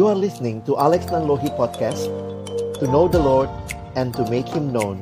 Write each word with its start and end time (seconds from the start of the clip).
You 0.00 0.08
are 0.08 0.16
listening 0.16 0.64
to 0.64 0.80
Alex 0.80 1.12
Nanlohi 1.12 1.52
Podcast 1.60 2.08
To 2.80 2.88
know 2.88 3.04
the 3.04 3.20
Lord 3.20 3.52
and 4.00 4.16
to 4.16 4.24
make 4.32 4.48
Him 4.48 4.72
known 4.72 4.96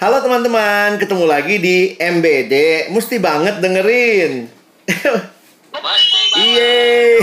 Halo 0.00 0.24
teman-teman, 0.24 0.96
ketemu 0.96 1.28
lagi 1.28 1.60
di 1.60 1.92
MBD 1.92 2.88
Mesti 2.88 3.20
banget 3.20 3.60
dengerin 3.60 4.48
Iya. 6.40 7.20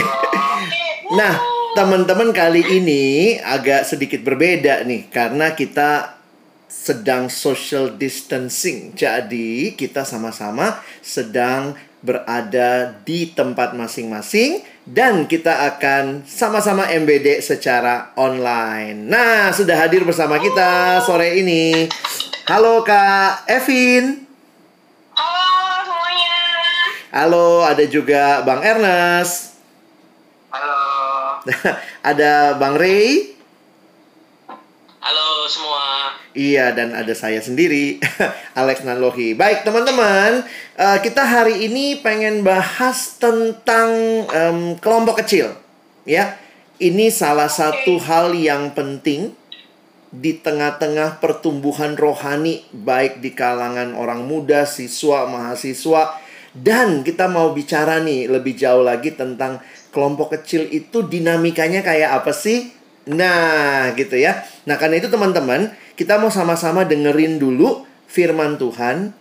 Nah, 1.17 1.41
teman-teman 1.73 2.30
kali 2.38 2.62
ini 2.62 3.41
agak 3.41 3.90
sedikit 3.90 4.22
berbeda 4.22 4.85
nih 4.85 5.09
karena 5.09 5.58
kita 5.58 6.22
sedang 6.70 7.34
social 7.34 7.98
distancing. 7.98 8.94
Jadi, 8.95 9.76
kita 9.76 10.08
sama-sama 10.08 10.80
sedang 11.03 11.76
berada 12.02 12.98
di 13.05 13.30
tempat 13.30 13.78
masing-masing 13.78 14.66
dan 14.90 15.30
kita 15.30 15.70
akan 15.73 16.26
sama-sama 16.26 16.90
MBD 16.90 17.46
secara 17.46 18.10
online. 18.18 19.05
Nah, 19.05 19.54
sudah 19.54 19.77
hadir 19.77 20.02
bersama 20.02 20.41
kita 20.41 21.02
sore 21.05 21.38
ini. 21.38 21.86
Halo 22.50 22.82
Kak 22.82 23.46
Evin. 23.46 24.26
Halo 25.14 25.46
semuanya. 25.86 26.38
Halo, 27.14 27.50
ada 27.70 27.86
juga 27.86 28.41
Bang 28.41 28.66
Ernest. 28.66 29.62
Halo. 30.49 30.82
ada 32.10 32.58
Bang 32.58 32.82
Ray. 32.82 33.38
Halo 35.02 35.46
semua. 35.46 35.80
Iya, 36.31 36.71
dan 36.71 36.95
ada 36.95 37.12
saya 37.12 37.44
sendiri, 37.44 37.99
Alex 38.59 38.88
Nanlohi. 38.88 39.35
Baik, 39.35 39.67
teman-teman, 39.67 40.48
eh, 40.79 40.98
kita 41.04 41.27
hari 41.27 41.68
ini 41.68 41.99
pengen 41.99 42.40
bahas 42.40 43.20
tentang 43.20 43.91
em, 44.32 44.79
kelompok 44.79 45.20
kecil. 45.20 45.52
Ya, 46.07 46.40
ini 46.79 47.12
salah 47.12 47.52
satu 47.52 47.99
hal 47.99 48.32
yang 48.32 48.71
penting 48.71 49.35
di 50.12 50.40
tengah-tengah 50.40 51.20
pertumbuhan 51.20 51.99
rohani, 51.99 52.63
baik 52.71 53.20
di 53.20 53.35
kalangan 53.35 53.91
orang 53.91 54.24
muda, 54.24 54.63
siswa, 54.63 55.27
mahasiswa, 55.27 56.15
dan 56.55 57.04
kita 57.04 57.27
mau 57.27 57.52
bicara 57.52 57.99
nih 57.99 58.32
lebih 58.32 58.55
jauh 58.55 58.87
lagi 58.87 59.12
tentang 59.15 59.59
kelompok 59.91 60.40
kecil 60.40 60.63
itu 60.71 61.04
dinamikanya 61.04 61.84
kayak 61.84 62.24
apa 62.24 62.32
sih? 62.32 62.80
Nah, 63.12 63.91
gitu 63.99 64.16
ya. 64.16 64.40
Nah, 64.63 64.79
karena 64.79 65.03
itu 65.03 65.12
teman-teman, 65.12 65.75
kita 66.00 66.16
mau 66.16 66.31
sama-sama 66.31 66.88
dengerin 66.88 67.35
dulu 67.38 67.84
firman 68.07 68.56
Tuhan. 68.56 69.12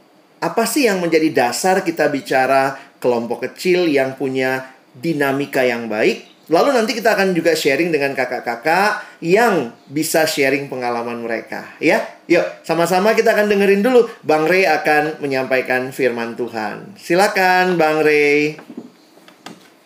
Apa 0.41 0.64
sih 0.64 0.86
yang 0.86 1.02
menjadi 1.02 1.28
dasar 1.34 1.82
kita 1.82 2.08
bicara 2.08 2.78
kelompok 3.02 3.50
kecil 3.50 3.91
yang 3.91 4.14
punya 4.14 4.70
dinamika 4.94 5.66
yang 5.66 5.91
baik? 5.91 6.30
Lalu 6.50 6.74
nanti 6.74 6.98
kita 6.98 7.14
akan 7.14 7.30
juga 7.30 7.55
sharing 7.55 7.94
dengan 7.94 8.10
kakak-kakak 8.10 9.22
yang 9.22 9.70
bisa 9.86 10.27
sharing 10.27 10.66
pengalaman 10.66 11.22
mereka, 11.22 11.78
ya. 11.78 12.02
Yuk, 12.27 12.66
sama-sama 12.66 13.14
kita 13.14 13.38
akan 13.38 13.47
dengerin 13.47 13.86
dulu. 13.86 14.10
Bang 14.27 14.50
Ray 14.50 14.66
akan 14.66 15.22
menyampaikan 15.22 15.94
firman 15.94 16.34
Tuhan. 16.34 16.98
Silakan, 16.98 17.78
Bang 17.78 18.02
Ray. 18.02 18.58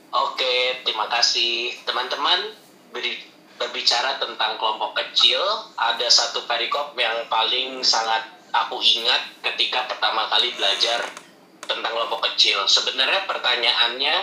Oke, 0.08 0.80
terima 0.88 1.04
kasih 1.12 1.76
teman-teman. 1.84 2.56
Beri- 2.96 3.33
Berbicara 3.64 4.20
tentang 4.20 4.60
kelompok 4.60 4.92
kecil, 4.92 5.40
ada 5.80 6.04
satu 6.12 6.44
perikop 6.44 6.92
yang 7.00 7.24
paling 7.32 7.80
sangat 7.80 8.20
aku 8.52 8.76
ingat 8.76 9.40
ketika 9.40 9.88
pertama 9.88 10.28
kali 10.28 10.52
belajar 10.52 11.00
tentang 11.64 11.96
kelompok 11.96 12.28
kecil. 12.28 12.60
Sebenarnya 12.68 13.24
pertanyaannya 13.24 14.16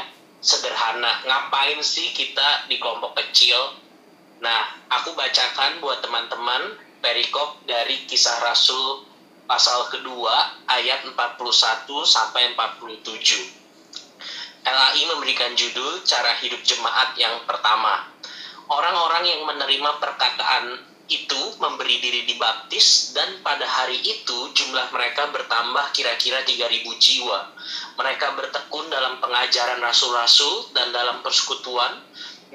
sederhana, 0.45 1.25
ngapain 1.25 1.81
sih 1.81 2.13
kita 2.13 2.69
di 2.69 2.77
kelompok 2.77 3.17
kecil? 3.17 3.81
Nah, 4.45 4.77
aku 4.93 5.17
bacakan 5.17 5.81
buat 5.81 6.05
teman-teman 6.05 6.77
perikop 7.01 7.65
dari 7.65 8.05
kisah 8.05 8.45
Rasul 8.45 9.09
pasal 9.49 9.89
kedua 9.89 10.53
ayat 10.69 11.01
41 11.01 11.17
sampai 12.05 12.53
47. 12.53 13.57
LAI 14.61 15.01
memberikan 15.09 15.57
judul 15.57 16.05
Cara 16.05 16.37
Hidup 16.37 16.61
Jemaat 16.61 17.17
yang 17.17 17.41
pertama. 17.49 18.05
Orang-orang 18.71 19.23
yang 19.27 19.41
menerima 19.43 19.99
perkataan 19.99 20.79
itu 21.11 21.41
memberi 21.59 21.99
diri 21.99 22.23
dibaptis 22.23 23.11
dan 23.11 23.43
pada 23.43 23.67
hari 23.67 23.99
itu 23.99 24.47
jumlah 24.55 24.87
mereka 24.95 25.27
bertambah 25.27 25.91
kira-kira 25.91 26.39
3000 26.47 26.79
jiwa. 26.95 27.51
Mereka 27.99 28.31
bertekun 28.31 28.87
dalam 28.87 29.19
pengajaran 29.19 29.83
rasul-rasul 29.83 30.71
dan 30.71 30.95
dalam 30.95 31.19
persekutuan 31.19 31.99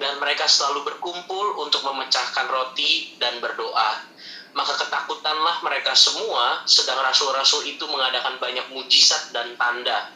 dan 0.01 0.17
mereka 0.17 0.49
selalu 0.49 0.89
berkumpul 0.89 1.61
untuk 1.61 1.85
memecahkan 1.85 2.49
roti 2.49 3.13
dan 3.21 3.37
berdoa. 3.45 4.01
Maka 4.57 4.73
ketakutanlah 4.73 5.61
mereka 5.61 5.93
semua 5.93 6.65
sedang 6.65 6.97
rasul-rasul 7.05 7.69
itu 7.69 7.85
mengadakan 7.93 8.41
banyak 8.41 8.73
mujizat 8.73 9.37
dan 9.37 9.53
tanda 9.61 10.09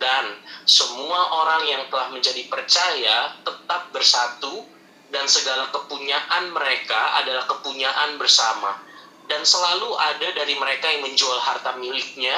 dan 0.00 0.24
semua 0.64 1.36
orang 1.44 1.62
yang 1.68 1.82
telah 1.92 2.08
menjadi 2.10 2.48
percaya 2.50 3.36
tetap 3.44 3.92
bersatu 3.94 4.73
dan 5.14 5.30
segala 5.30 5.70
kepunyaan 5.70 6.50
mereka 6.50 7.22
adalah 7.22 7.46
kepunyaan 7.46 8.18
bersama. 8.18 8.82
Dan 9.30 9.46
selalu 9.46 9.94
ada 9.94 10.28
dari 10.34 10.58
mereka 10.58 10.90
yang 10.90 11.06
menjual 11.06 11.38
harta 11.38 11.78
miliknya 11.78 12.34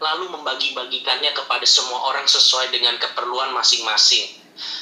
lalu 0.00 0.30
membagi-bagikannya 0.30 1.30
kepada 1.36 1.66
semua 1.68 2.08
orang 2.08 2.24
sesuai 2.24 2.72
dengan 2.72 2.96
keperluan 2.96 3.52
masing-masing. 3.52 4.40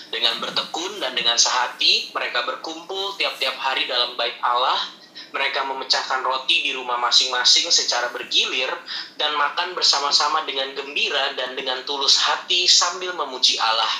Dengan 0.08 0.40
bertekun 0.40 1.02
dan 1.02 1.12
dengan 1.12 1.36
sehati 1.36 2.14
mereka 2.14 2.46
berkumpul 2.48 3.18
tiap-tiap 3.20 3.58
hari 3.58 3.84
dalam 3.90 4.14
bait 4.14 4.38
Allah. 4.40 4.78
Mereka 5.26 5.68
memecahkan 5.68 6.24
roti 6.24 6.64
di 6.64 6.72
rumah 6.72 6.96
masing-masing 7.02 7.68
secara 7.68 8.08
bergilir 8.14 8.72
dan 9.20 9.34
makan 9.36 9.76
bersama-sama 9.76 10.46
dengan 10.48 10.72
gembira 10.72 11.34
dan 11.36 11.52
dengan 11.58 11.82
tulus 11.84 12.16
hati 12.16 12.64
sambil 12.64 13.12
memuji 13.12 13.58
Allah. 13.60 13.90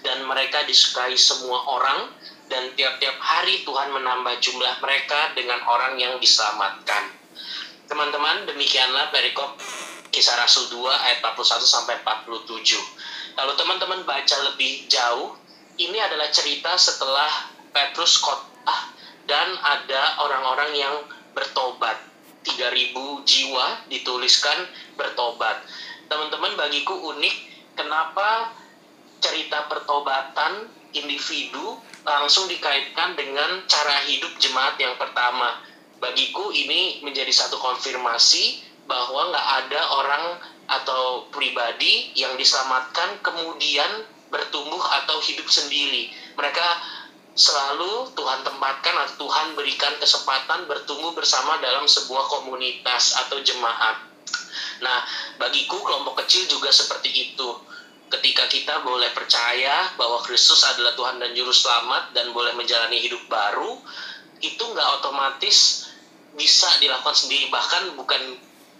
Dan 0.00 0.24
mereka 0.26 0.64
disukai 0.66 1.14
semua 1.14 1.62
orang 1.68 2.10
dan 2.50 2.74
tiap-tiap 2.74 3.14
hari 3.22 3.62
Tuhan 3.62 3.94
menambah 3.94 4.42
jumlah 4.42 4.82
mereka 4.82 5.30
dengan 5.38 5.62
orang 5.70 5.94
yang 5.96 6.18
diselamatkan. 6.18 7.14
Teman-teman, 7.86 8.50
demikianlah 8.50 9.14
perikop 9.14 9.54
kisah 10.10 10.34
Rasul 10.34 10.66
2 10.74 10.90
ayat 10.90 11.22
41 11.22 11.62
sampai 11.62 12.02
47. 12.02 13.38
Kalau 13.38 13.54
teman-teman 13.54 14.02
baca 14.02 14.36
lebih 14.50 14.90
jauh, 14.90 15.38
ini 15.78 15.96
adalah 16.02 16.26
cerita 16.34 16.74
setelah 16.74 17.30
Petrus 17.70 18.18
khotbah 18.18 18.90
dan 19.30 19.54
ada 19.62 20.18
orang-orang 20.26 20.74
yang 20.74 20.94
bertobat. 21.32 21.96
3000 22.40 22.96
jiwa 23.22 23.66
dituliskan 23.86 24.66
bertobat. 24.98 25.62
Teman-teman 26.10 26.58
bagiku 26.58 27.14
unik 27.14 27.36
kenapa 27.78 28.50
cerita 29.20 29.68
pertobatan 29.68 30.66
individu 30.96 31.78
langsung 32.04 32.48
dikaitkan 32.48 33.16
dengan 33.16 33.64
cara 33.68 34.00
hidup 34.08 34.32
jemaat 34.40 34.76
yang 34.80 34.96
pertama. 34.96 35.60
Bagiku 36.00 36.48
ini 36.48 37.04
menjadi 37.04 37.28
satu 37.28 37.60
konfirmasi 37.60 38.56
bahwa 38.88 39.30
nggak 39.30 39.48
ada 39.64 39.80
orang 40.00 40.24
atau 40.70 41.28
pribadi 41.28 42.10
yang 42.16 42.34
diselamatkan 42.40 43.20
kemudian 43.20 44.06
bertumbuh 44.32 44.80
atau 45.02 45.20
hidup 45.20 45.46
sendiri. 45.50 46.08
Mereka 46.38 46.66
selalu 47.36 48.10
Tuhan 48.16 48.40
tempatkan 48.42 48.94
atau 49.06 49.26
Tuhan 49.26 49.54
berikan 49.54 49.94
kesempatan 50.00 50.66
bertumbuh 50.66 51.14
bersama 51.14 51.58
dalam 51.62 51.84
sebuah 51.84 52.26
komunitas 52.26 53.14
atau 53.18 53.38
jemaat. 53.42 53.98
Nah, 54.80 54.98
bagiku 55.36 55.78
kelompok 55.84 56.24
kecil 56.24 56.48
juga 56.48 56.72
seperti 56.72 57.30
itu. 57.30 57.48
Ketika 58.10 58.50
kita 58.50 58.82
boleh 58.82 59.14
percaya 59.14 59.94
bahwa 59.94 60.18
Kristus 60.26 60.66
adalah 60.66 60.98
Tuhan 60.98 61.22
dan 61.22 61.30
Juru 61.30 61.54
Selamat 61.54 62.10
dan 62.10 62.34
boleh 62.34 62.58
menjalani 62.58 62.98
hidup 62.98 63.22
baru, 63.30 63.78
itu 64.42 64.58
nggak 64.58 64.88
otomatis 64.98 65.86
bisa 66.34 66.66
dilakukan 66.82 67.14
sendiri. 67.14 67.46
Bahkan 67.54 67.94
bukan 67.94 68.22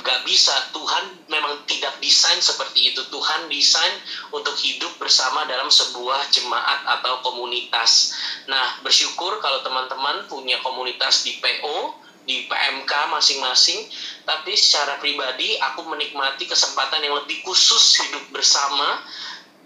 nggak 0.00 0.21
bisa. 0.27 0.75
Tuhan 0.75 1.31
memang 1.31 1.62
tidak 1.69 2.00
desain 2.03 2.41
seperti 2.43 2.91
itu. 2.91 3.06
Tuhan 3.06 3.47
desain 3.47 3.94
untuk 4.35 4.56
hidup 4.59 4.97
bersama 4.99 5.44
dalam 5.47 5.69
sebuah 5.69 6.26
jemaat 6.33 6.83
atau 6.99 7.23
komunitas. 7.23 8.11
Nah 8.49 8.81
bersyukur 8.83 9.38
kalau 9.38 9.62
teman-teman 9.62 10.26
punya 10.26 10.59
komunitas 10.65 11.23
di 11.23 11.37
PO 11.38 12.10
di 12.29 12.47
PMK 12.47 12.93
masing-masing 13.11 13.89
tapi 14.29 14.55
secara 14.55 15.01
pribadi 15.01 15.57
aku 15.59 15.85
menikmati 15.89 16.45
kesempatan 16.47 17.01
yang 17.03 17.17
lebih 17.21 17.41
khusus 17.43 18.01
hidup 18.05 18.25
bersama 18.31 19.01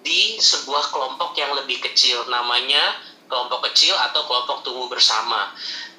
di 0.04 0.36
sebuah 0.36 0.92
kelompok 0.92 1.32
yang 1.40 1.56
lebih 1.56 1.80
kecil 1.80 2.28
namanya 2.28 3.00
kelompok 3.28 3.72
kecil 3.72 3.96
atau 3.96 4.22
kelompok 4.28 4.62
tumbuh 4.62 4.86
bersama. 4.86 5.48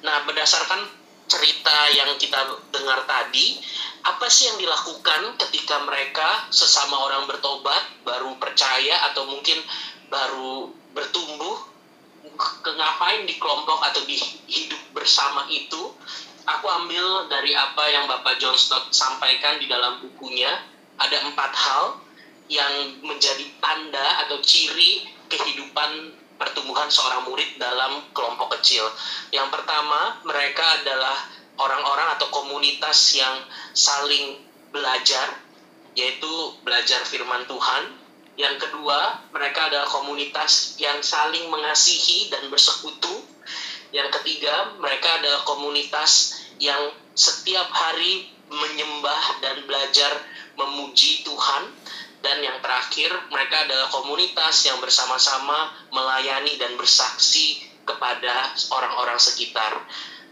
Nah 0.06 0.22
berdasarkan 0.24 0.86
cerita 1.26 1.90
yang 1.90 2.14
kita 2.16 2.38
dengar 2.70 3.02
tadi 3.02 3.58
apa 4.06 4.30
sih 4.30 4.46
yang 4.46 4.58
dilakukan 4.62 5.34
ketika 5.46 5.82
mereka 5.82 6.46
sesama 6.54 7.02
orang 7.02 7.26
bertobat 7.26 7.82
baru 8.06 8.38
percaya 8.38 9.10
atau 9.10 9.26
mungkin 9.26 9.58
baru 10.06 10.70
bertumbuh? 10.94 11.74
Ke 12.36 12.68
ngapain 12.68 13.24
di 13.24 13.38
kelompok 13.40 13.80
atau 13.80 14.04
di 14.04 14.18
hidup 14.50 14.92
bersama 14.92 15.48
itu 15.48 15.88
aku 16.46 16.66
ambil 16.70 17.26
dari 17.26 17.50
apa 17.52 17.84
yang 17.90 18.06
Bapak 18.06 18.38
John 18.38 18.54
Stott 18.54 18.94
sampaikan 18.94 19.58
di 19.58 19.66
dalam 19.66 19.98
bukunya 19.98 20.62
ada 20.96 21.18
empat 21.26 21.52
hal 21.52 21.84
yang 22.46 23.02
menjadi 23.02 23.42
tanda 23.58 24.22
atau 24.26 24.38
ciri 24.38 25.02
kehidupan 25.26 26.14
pertumbuhan 26.38 26.86
seorang 26.86 27.26
murid 27.26 27.58
dalam 27.58 28.06
kelompok 28.14 28.60
kecil. 28.60 28.86
Yang 29.34 29.50
pertama, 29.50 30.22
mereka 30.22 30.62
adalah 30.80 31.16
orang-orang 31.58 32.14
atau 32.14 32.28
komunitas 32.30 33.16
yang 33.18 33.42
saling 33.74 34.38
belajar, 34.70 35.42
yaitu 35.98 36.30
belajar 36.62 37.02
firman 37.08 37.42
Tuhan. 37.50 38.06
Yang 38.36 38.68
kedua, 38.68 39.26
mereka 39.32 39.72
adalah 39.72 39.88
komunitas 39.88 40.76
yang 40.76 41.00
saling 41.00 41.48
mengasihi 41.48 42.28
dan 42.28 42.46
bersekutu. 42.52 43.24
Yang 43.96 44.20
ketiga, 44.20 44.76
mereka 44.76 45.08
adalah 45.16 45.40
komunitas 45.48 46.36
yang 46.60 46.92
setiap 47.16 47.72
hari 47.72 48.28
menyembah 48.52 49.40
dan 49.40 49.64
belajar 49.64 50.20
memuji 50.60 51.24
Tuhan. 51.24 51.72
Dan 52.20 52.44
yang 52.44 52.60
terakhir, 52.60 53.08
mereka 53.32 53.64
adalah 53.64 53.88
komunitas 53.88 54.68
yang 54.68 54.76
bersama-sama 54.84 55.72
melayani 55.88 56.60
dan 56.60 56.76
bersaksi 56.76 57.64
kepada 57.88 58.52
orang-orang 58.76 59.16
sekitar. 59.16 59.80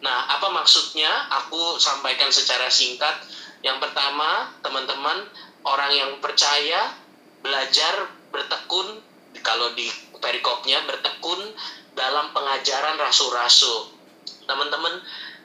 Nah, 0.04 0.28
apa 0.28 0.52
maksudnya? 0.52 1.08
Aku 1.40 1.80
sampaikan 1.80 2.28
secara 2.28 2.68
singkat. 2.68 3.24
Yang 3.64 3.80
pertama, 3.80 4.52
teman-teman, 4.60 5.24
orang 5.64 5.92
yang 5.96 6.10
percaya 6.20 6.92
belajar 7.40 8.12
bertekun 8.28 9.00
kalau 9.40 9.72
di 9.72 9.88
perikopnya 10.20 10.84
bertekun 10.84 11.40
dalam 11.94 12.30
pengajaran 12.34 12.98
rasul-rasul. 12.98 13.90
Teman-teman, 14.44 15.00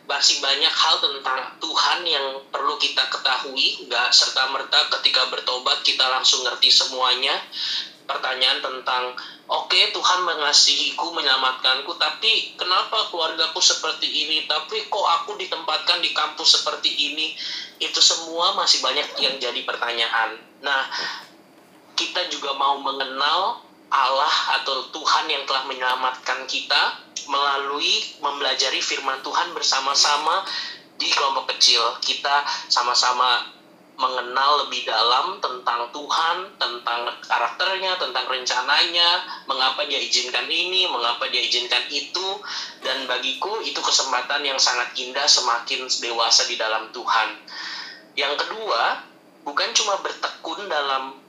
masih 0.09 0.41
banyak 0.41 0.73
hal 0.73 0.97
tentang 0.97 1.53
Tuhan 1.61 1.99
yang 2.03 2.41
perlu 2.49 2.75
kita 2.81 3.05
ketahui, 3.13 3.85
nggak 3.85 4.09
serta 4.09 4.49
merta 4.49 4.89
ketika 4.99 5.29
bertobat 5.29 5.85
kita 5.85 6.03
langsung 6.09 6.41
ngerti 6.43 6.73
semuanya. 6.73 7.37
Pertanyaan 8.09 8.57
tentang 8.57 9.13
oke 9.49 9.69
okay, 9.69 9.89
Tuhan 9.89 10.25
mengasihiku 10.25 11.09
menyelamatkanku 11.09 11.97
tapi 11.97 12.53
kenapa 12.53 13.09
keluargaku 13.09 13.57
seperti 13.61 14.05
ini 14.05 14.45
tapi 14.45 14.85
kok 14.85 15.07
aku 15.21 15.37
ditempatkan 15.37 16.01
di 16.05 16.13
kampus 16.13 16.61
seperti 16.61 16.89
ini 16.89 17.33
itu 17.81 17.97
semua 17.97 18.53
masih 18.53 18.81
banyak 18.85 19.09
yang 19.17 19.41
jadi 19.41 19.61
pertanyaan 19.65 20.37
nah 20.61 20.85
kita 21.97 22.29
juga 22.29 22.53
mau 22.53 22.77
mengenal 22.77 23.57
Allah 23.89 24.61
atau 24.61 24.89
Tuhan 24.93 25.25
yang 25.29 25.43
telah 25.49 25.65
menyelamatkan 25.65 26.45
kita 26.45 27.01
melalui 27.29 28.17
mempelajari 28.21 28.81
firman 28.81 29.21
Tuhan 29.21 29.53
bersama-sama 29.53 30.45
di 30.99 31.09
kelompok 31.09 31.53
kecil 31.55 31.81
kita 32.01 32.43
sama-sama 32.69 33.59
mengenal 33.99 34.63
lebih 34.65 34.87
dalam 34.87 35.43
tentang 35.43 35.91
Tuhan, 35.91 36.55
tentang 36.55 37.11
karakternya, 37.19 37.99
tentang 37.99 38.31
rencananya, 38.31 39.27
mengapa 39.43 39.83
dia 39.83 39.99
izinkan 39.99 40.47
ini, 40.47 40.87
mengapa 40.87 41.27
dia 41.27 41.43
izinkan 41.43 41.83
itu, 41.91 42.39
dan 42.79 43.03
bagiku 43.11 43.59
itu 43.59 43.75
kesempatan 43.83 44.39
yang 44.47 44.55
sangat 44.55 44.95
indah 44.95 45.27
semakin 45.27 45.83
dewasa 45.99 46.47
di 46.47 46.55
dalam 46.55 46.87
Tuhan. 46.95 47.43
Yang 48.15 48.39
kedua, 48.47 49.03
bukan 49.43 49.69
cuma 49.75 49.99
bertekun 49.99 50.71
dalam 50.71 51.19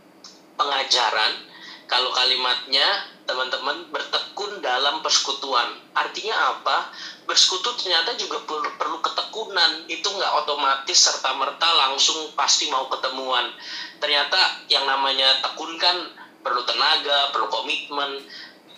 pengajaran, 0.54 1.49
kalau 1.90 2.14
kalimatnya 2.14 2.86
teman-teman 3.26 3.90
bertekun 3.90 4.62
dalam 4.62 5.02
persekutuan. 5.02 5.74
Artinya 5.90 6.54
apa? 6.54 6.86
Bersekutu 7.26 7.74
ternyata 7.78 8.14
juga 8.14 8.38
perlu, 8.46 8.78
perlu 8.78 8.98
ketekunan. 9.02 9.90
Itu 9.90 10.14
nggak 10.14 10.46
otomatis 10.46 10.94
serta 10.94 11.34
merta 11.34 11.66
langsung 11.74 12.30
pasti 12.38 12.70
mau 12.70 12.86
ketemuan. 12.86 13.50
Ternyata 13.98 14.66
yang 14.70 14.86
namanya 14.86 15.42
tekun 15.42 15.74
kan 15.82 15.94
perlu 16.46 16.62
tenaga, 16.62 17.34
perlu 17.34 17.50
komitmen. 17.50 18.22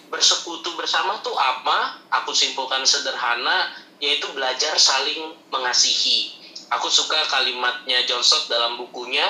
Bersekutu 0.09 0.73
bersama 0.77 1.21
tuh 1.21 1.37
apa? 1.37 1.97
Aku 2.21 2.33
simpulkan 2.33 2.85
sederhana, 2.85 3.73
yaitu 4.01 4.29
belajar 4.33 4.77
saling 4.77 5.37
mengasihi. 5.53 6.33
Aku 6.73 6.89
suka 6.89 7.21
kalimatnya 7.29 8.05
John 8.09 8.25
Stott 8.25 8.49
dalam 8.49 8.81
bukunya 8.81 9.25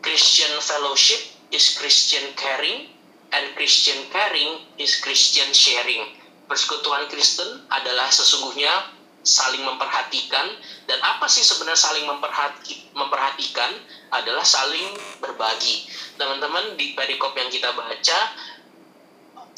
Christian 0.00 0.52
Fellowship 0.60 1.20
is 1.52 1.76
Christian 1.76 2.32
Caring 2.36 2.89
and 3.30 3.54
Christian 3.54 4.06
caring 4.10 4.66
is 4.78 4.98
Christian 4.98 5.50
sharing. 5.54 6.10
Persekutuan 6.50 7.06
Kristen 7.06 7.62
adalah 7.70 8.10
sesungguhnya 8.10 8.98
saling 9.20 9.62
memperhatikan 9.62 10.48
dan 10.88 10.98
apa 11.04 11.28
sih 11.28 11.44
sebenarnya 11.44 11.78
saling 11.78 12.08
memperhati, 12.08 12.90
memperhatikan 12.96 13.70
adalah 14.10 14.42
saling 14.42 14.96
berbagi. 15.22 15.86
Teman-teman 16.16 16.74
di 16.74 16.96
perikop 16.96 17.36
yang 17.36 17.52
kita 17.52 17.70
baca 17.76 18.18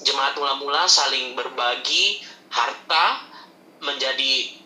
jemaat 0.03 0.35
mula-mula 0.37 0.85
saling 0.91 1.39
berbagi 1.39 2.21
harta 2.53 3.25
menjadi 3.81 4.63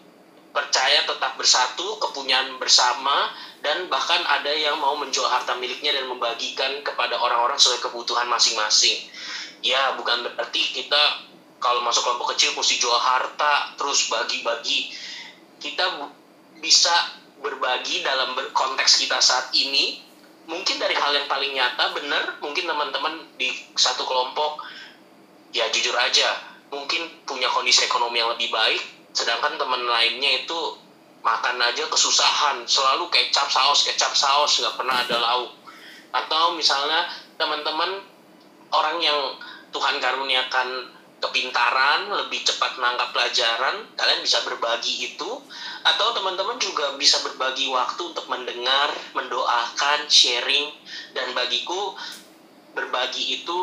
percaya 0.51 1.05
tetap 1.05 1.37
bersatu, 1.37 2.01
kepunyaan 2.01 2.57
bersama, 2.57 3.29
dan 3.65 3.89
bahkan 3.89 4.21
ada 4.27 4.53
yang 4.53 4.77
mau 4.79 4.97
menjual 5.01 5.27
harta 5.27 5.57
miliknya 5.57 5.97
dan 5.97 6.07
membagikan 6.11 6.81
kepada 6.85 7.17
orang-orang 7.17 7.57
sesuai 7.57 7.89
kebutuhan 7.89 8.29
masing-masing. 8.29 9.01
Ya, 9.65 9.97
bukan 9.97 10.23
berarti 10.23 10.63
kita 10.77 11.27
kalau 11.59 11.81
masuk 11.83 12.05
kelompok 12.05 12.37
kecil 12.37 12.53
mesti 12.53 12.77
jual 12.77 12.99
harta, 13.01 13.75
terus 13.81 14.13
bagi-bagi. 14.13 14.93
Kita 15.57 16.05
bisa 16.61 16.93
berbagi 17.41 18.05
dalam 18.05 18.37
konteks 18.53 19.01
kita 19.01 19.19
saat 19.19 19.51
ini, 19.57 19.99
mungkin 20.47 20.77
dari 20.79 20.95
hal 20.95 21.13
yang 21.17 21.27
paling 21.27 21.53
nyata, 21.57 21.97
benar, 21.97 22.39
mungkin 22.45 22.69
teman-teman 22.69 23.25
di 23.41 23.51
satu 23.75 24.05
kelompok, 24.05 24.63
ya 25.57 25.67
jujur 25.73 25.97
aja, 25.97 26.39
mungkin 26.71 27.09
punya 27.25 27.49
kondisi 27.51 27.89
ekonomi 27.89 28.21
yang 28.21 28.31
lebih 28.37 28.53
baik, 28.53 28.83
sedangkan 29.17 29.57
teman 29.57 29.83
lainnya 29.89 30.45
itu 30.45 30.86
makan 31.27 31.59
aja 31.59 31.91
kesusahan. 31.91 32.63
Selalu 32.63 33.11
kecap 33.11 33.51
saus 33.51 33.83
kecap 33.83 34.15
saus 34.15 34.63
nggak 34.63 34.79
pernah 34.79 35.03
ada 35.03 35.19
lauk. 35.19 35.51
Atau 36.15 36.55
misalnya 36.55 37.11
teman-teman 37.35 37.99
orang 38.71 39.03
yang 39.03 39.19
Tuhan 39.75 39.99
karuniakan 39.99 40.95
kepintaran 41.17 42.07
lebih 42.13 42.45
cepat 42.47 42.79
menangkap 42.79 43.11
pelajaran 43.11 43.91
kalian 43.99 44.23
bisa 44.23 44.47
berbagi 44.47 45.11
itu. 45.11 45.31
Atau 45.83 46.07
teman-teman 46.15 46.63
juga 46.63 46.95
bisa 46.95 47.19
berbagi 47.27 47.67
waktu 47.75 48.15
untuk 48.15 48.31
mendengar 48.31 48.95
mendoakan 49.19 50.07
sharing. 50.07 50.71
Dan 51.11 51.35
bagiku 51.35 51.99
berbagi 52.79 53.43
itu 53.43 53.59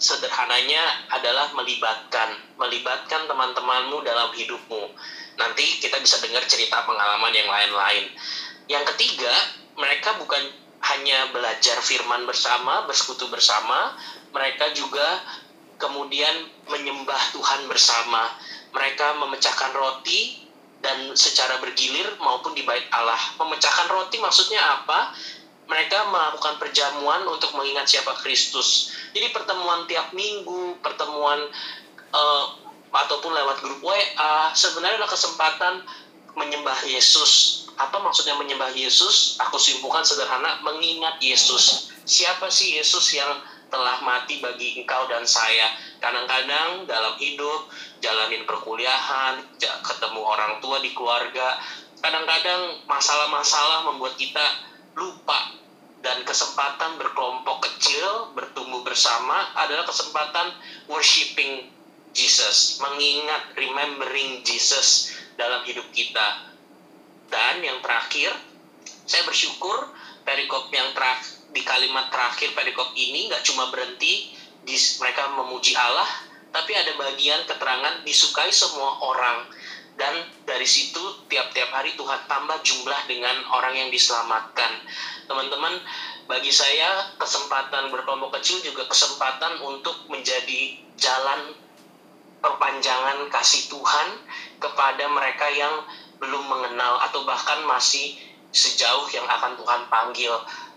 sederhananya 0.00 1.12
adalah 1.12 1.52
melibatkan. 1.52 2.32
Melibatkan 2.56 3.28
teman-temanmu 3.28 4.00
dalam 4.00 4.32
hidupmu 4.32 4.88
nanti 5.38 5.82
kita 5.82 5.98
bisa 6.00 6.22
dengar 6.22 6.44
cerita 6.46 6.82
pengalaman 6.86 7.32
yang 7.34 7.48
lain-lain. 7.50 8.04
Yang 8.70 8.84
ketiga 8.94 9.32
mereka 9.74 10.16
bukan 10.16 10.42
hanya 10.84 11.32
belajar 11.32 11.80
firman 11.80 12.28
bersama 12.28 12.84
bersekutu 12.84 13.26
bersama 13.32 13.96
mereka 14.34 14.74
juga 14.74 15.22
kemudian 15.78 16.50
menyembah 16.66 17.30
Tuhan 17.34 17.70
bersama. 17.70 18.34
Mereka 18.74 19.22
memecahkan 19.22 19.70
roti 19.70 20.42
dan 20.82 21.14
secara 21.14 21.62
bergilir 21.62 22.18
maupun 22.18 22.52
di 22.52 22.66
bait 22.66 22.84
Allah. 22.90 23.38
Memecahkan 23.38 23.86
roti 23.86 24.18
maksudnya 24.18 24.82
apa? 24.82 25.14
Mereka 25.64 26.12
melakukan 26.12 26.60
perjamuan 26.60 27.24
untuk 27.30 27.56
mengingat 27.56 27.88
siapa 27.88 28.12
Kristus. 28.20 28.92
Jadi 29.14 29.32
pertemuan 29.32 29.86
tiap 29.88 30.12
minggu, 30.12 30.76
pertemuan 30.82 31.40
uh, 32.12 32.44
ataupun 32.94 33.34
lewat 33.34 33.58
grup 33.58 33.82
WA 33.82 34.54
sebenarnya 34.54 35.02
adalah 35.02 35.10
kesempatan 35.10 35.82
menyembah 36.38 36.78
Yesus. 36.86 37.62
Apa 37.74 37.98
maksudnya 37.98 38.38
menyembah 38.38 38.70
Yesus? 38.70 39.34
Aku 39.42 39.58
simpulkan 39.58 40.06
sederhana, 40.06 40.62
mengingat 40.62 41.18
Yesus. 41.18 41.90
Siapa 42.06 42.46
sih 42.46 42.78
Yesus 42.78 43.18
yang 43.18 43.42
telah 43.66 43.98
mati 44.06 44.38
bagi 44.38 44.78
engkau 44.78 45.10
dan 45.10 45.26
saya? 45.26 45.74
Kadang-kadang 45.98 46.86
dalam 46.86 47.18
hidup, 47.18 47.66
jalanin 47.98 48.46
perkuliahan, 48.46 49.42
ketemu 49.58 50.20
orang 50.22 50.62
tua 50.62 50.78
di 50.78 50.94
keluarga, 50.94 51.58
kadang-kadang 51.98 52.78
masalah-masalah 52.86 53.90
membuat 53.90 54.14
kita 54.14 54.44
lupa 54.94 55.50
dan 56.04 56.20
kesempatan 56.22 57.00
berkelompok 57.00 57.64
kecil 57.64 58.30
bertumbuh 58.36 58.84
bersama 58.84 59.50
adalah 59.56 59.88
kesempatan 59.88 60.52
worshiping 60.86 61.73
Jesus 62.14 62.78
mengingat 62.78 63.52
remembering 63.58 64.46
Jesus 64.46 65.12
dalam 65.34 65.66
hidup 65.66 65.90
kita 65.90 66.54
dan 67.28 67.58
yang 67.60 67.82
terakhir 67.82 68.30
saya 69.04 69.26
bersyukur 69.26 69.92
perikop 70.24 70.72
yang 70.72 70.94
terakhir 70.96 71.44
di 71.54 71.62
kalimat 71.62 72.10
terakhir 72.10 72.50
perikop 72.50 72.90
ini 72.98 73.30
nggak 73.30 73.46
cuma 73.46 73.70
berhenti 73.70 74.34
di 74.64 74.74
mereka 74.98 75.30
memuji 75.38 75.76
Allah, 75.78 76.08
tapi 76.50 76.74
ada 76.74 76.98
bagian 76.98 77.46
keterangan 77.46 78.02
disukai 78.02 78.50
semua 78.50 78.98
orang 78.98 79.46
dan 79.94 80.26
dari 80.42 80.66
situ 80.66 80.98
tiap-tiap 81.30 81.70
hari 81.70 81.94
Tuhan 81.94 82.26
tambah 82.26 82.58
jumlah 82.66 83.06
dengan 83.06 83.38
orang 83.54 83.78
yang 83.78 83.88
diselamatkan. 83.94 84.82
Teman-teman, 85.30 85.78
bagi 86.26 86.50
saya 86.50 87.14
kesempatan 87.14 87.94
berkelompok 87.94 88.34
kecil 88.42 88.58
juga 88.66 88.90
kesempatan 88.90 89.62
untuk 89.62 90.10
menjadi 90.10 90.74
jalan 90.98 91.54
perpanjangan 92.44 93.24
kasih 93.32 93.72
Tuhan 93.72 94.20
kepada 94.60 95.08
mereka 95.08 95.48
yang 95.48 95.80
belum 96.20 96.44
mengenal 96.44 97.00
atau 97.08 97.24
bahkan 97.24 97.64
masih 97.64 98.12
sejauh 98.52 99.08
yang 99.08 99.24
akan 99.24 99.56
Tuhan 99.56 99.88
panggil 99.88 100.30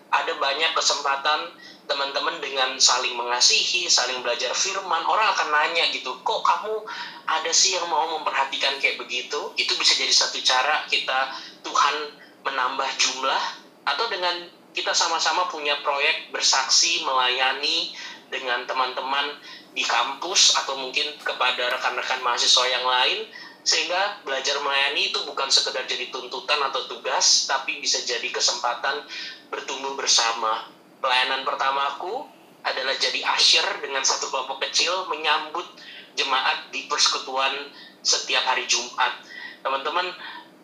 ada 0.08 0.34
banyak 0.40 0.72
kesempatan 0.72 1.52
teman-teman 1.88 2.40
dengan 2.40 2.76
saling 2.80 3.16
mengasihi, 3.16 3.88
saling 3.88 4.24
belajar 4.24 4.52
firman, 4.56 5.04
orang 5.04 5.28
akan 5.36 5.52
nanya 5.52 5.88
gitu, 5.92 6.16
kok 6.24 6.44
kamu 6.44 6.84
ada 7.28 7.52
sih 7.52 7.76
yang 7.76 7.88
mau 7.88 8.08
memperhatikan 8.20 8.76
kayak 8.80 9.00
begitu? 9.00 9.52
Itu 9.60 9.76
bisa 9.76 10.00
jadi 10.00 10.12
satu 10.12 10.40
cara 10.44 10.84
kita 10.88 11.32
Tuhan 11.64 11.96
menambah 12.44 12.90
jumlah 12.96 13.44
atau 13.88 14.06
dengan 14.12 14.48
kita 14.76 14.92
sama-sama 14.96 15.48
punya 15.52 15.80
proyek 15.84 16.32
bersaksi 16.32 17.04
melayani 17.04 17.92
dengan 18.28 18.68
teman-teman 18.68 19.40
di 19.72 19.84
kampus 19.84 20.58
atau 20.64 20.80
mungkin 20.80 21.16
kepada 21.22 21.70
rekan-rekan 21.78 22.20
mahasiswa 22.24 22.66
yang 22.68 22.86
lain 22.86 23.20
sehingga 23.68 24.24
belajar 24.24 24.56
melayani 24.64 25.12
itu 25.12 25.20
bukan 25.28 25.52
sekedar 25.52 25.84
jadi 25.84 26.08
tuntutan 26.08 26.56
atau 26.72 26.88
tugas 26.88 27.52
tapi 27.52 27.84
bisa 27.84 28.00
jadi 28.08 28.32
kesempatan 28.32 29.04
bertumbuh 29.52 29.96
bersama. 30.00 30.72
Pelayanan 31.04 31.44
pertamaku 31.44 32.26
adalah 32.64 32.96
jadi 32.96 33.22
asyir 33.36 33.64
dengan 33.84 34.02
satu 34.02 34.32
kelompok 34.32 34.64
kecil 34.68 35.08
menyambut 35.12 35.68
jemaat 36.16 36.72
di 36.72 36.88
persekutuan 36.90 37.70
setiap 38.02 38.44
hari 38.48 38.66
Jumat. 38.66 39.20
Teman-teman 39.62 40.16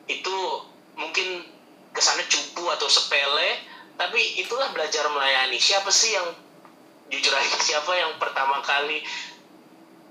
itu 0.07 0.35
mungkin 0.95 1.43
ke 1.93 2.01
sana 2.01 2.25
cupu 2.25 2.65
atau 2.71 2.89
sepele 2.89 3.61
tapi 3.99 4.41
itulah 4.41 4.73
belajar 4.73 5.05
melayani. 5.11 5.59
Siapa 5.61 5.91
sih 5.93 6.17
yang 6.17 6.27
jujur 7.11 7.33
aja 7.33 7.57
siapa 7.59 7.91
yang 7.95 8.15
pertama 8.21 8.63
kali 8.63 9.03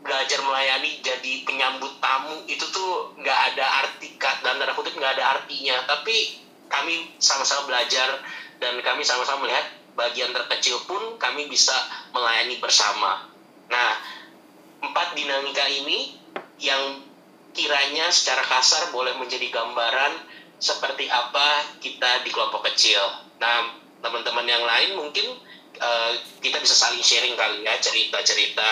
belajar 0.02 0.42
melayani 0.42 0.98
jadi 0.98 1.46
penyambut 1.46 2.02
tamu 2.02 2.42
itu 2.50 2.66
tuh 2.74 3.14
nggak 3.22 3.38
ada 3.54 3.86
arti 3.86 4.18
dan 4.18 4.58
tanda 4.58 4.74
kutip 4.74 4.98
nggak 4.98 5.14
ada 5.18 5.38
artinya. 5.38 5.78
Tapi 5.86 6.42
kami 6.66 7.14
sama-sama 7.22 7.70
belajar 7.70 8.18
dan 8.58 8.74
kami 8.82 9.06
sama-sama 9.06 9.46
melihat 9.46 9.66
bagian 9.94 10.34
terkecil 10.34 10.82
pun 10.90 11.16
kami 11.22 11.46
bisa 11.46 11.74
melayani 12.10 12.58
bersama. 12.58 13.30
Nah 13.70 13.90
empat 14.82 15.14
dinamika 15.14 15.62
ini 15.70 16.18
yang 16.58 16.98
kiranya 17.54 18.10
secara 18.10 18.42
kasar 18.42 18.90
boleh 18.90 19.14
menjadi 19.20 19.46
gambaran 19.52 20.18
seperti 20.58 21.06
apa 21.06 21.78
kita 21.78 22.26
di 22.26 22.30
kelompok 22.34 22.66
kecil. 22.72 23.02
Nah 23.38 23.78
teman-teman 24.02 24.46
yang 24.48 24.64
lain 24.66 24.98
mungkin 24.98 25.38
uh, 25.78 26.12
kita 26.42 26.58
bisa 26.60 26.74
saling 26.74 27.00
sharing 27.00 27.38
kali 27.38 27.64
ya 27.64 27.78
cerita-cerita 27.78 28.68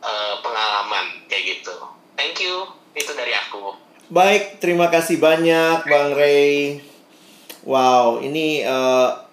uh, 0.00 0.34
pengalaman 0.40 1.22
kayak 1.30 1.58
gitu. 1.58 1.76
Thank 2.14 2.42
you, 2.42 2.66
itu 2.94 3.10
dari 3.14 3.34
aku. 3.34 3.74
Baik, 4.10 4.62
terima 4.62 4.92
kasih 4.92 5.18
banyak 5.18 5.86
Bang 5.86 6.14
Ray. 6.14 6.78
Wow, 7.64 8.20
ini 8.20 8.60
uh, 8.62 9.24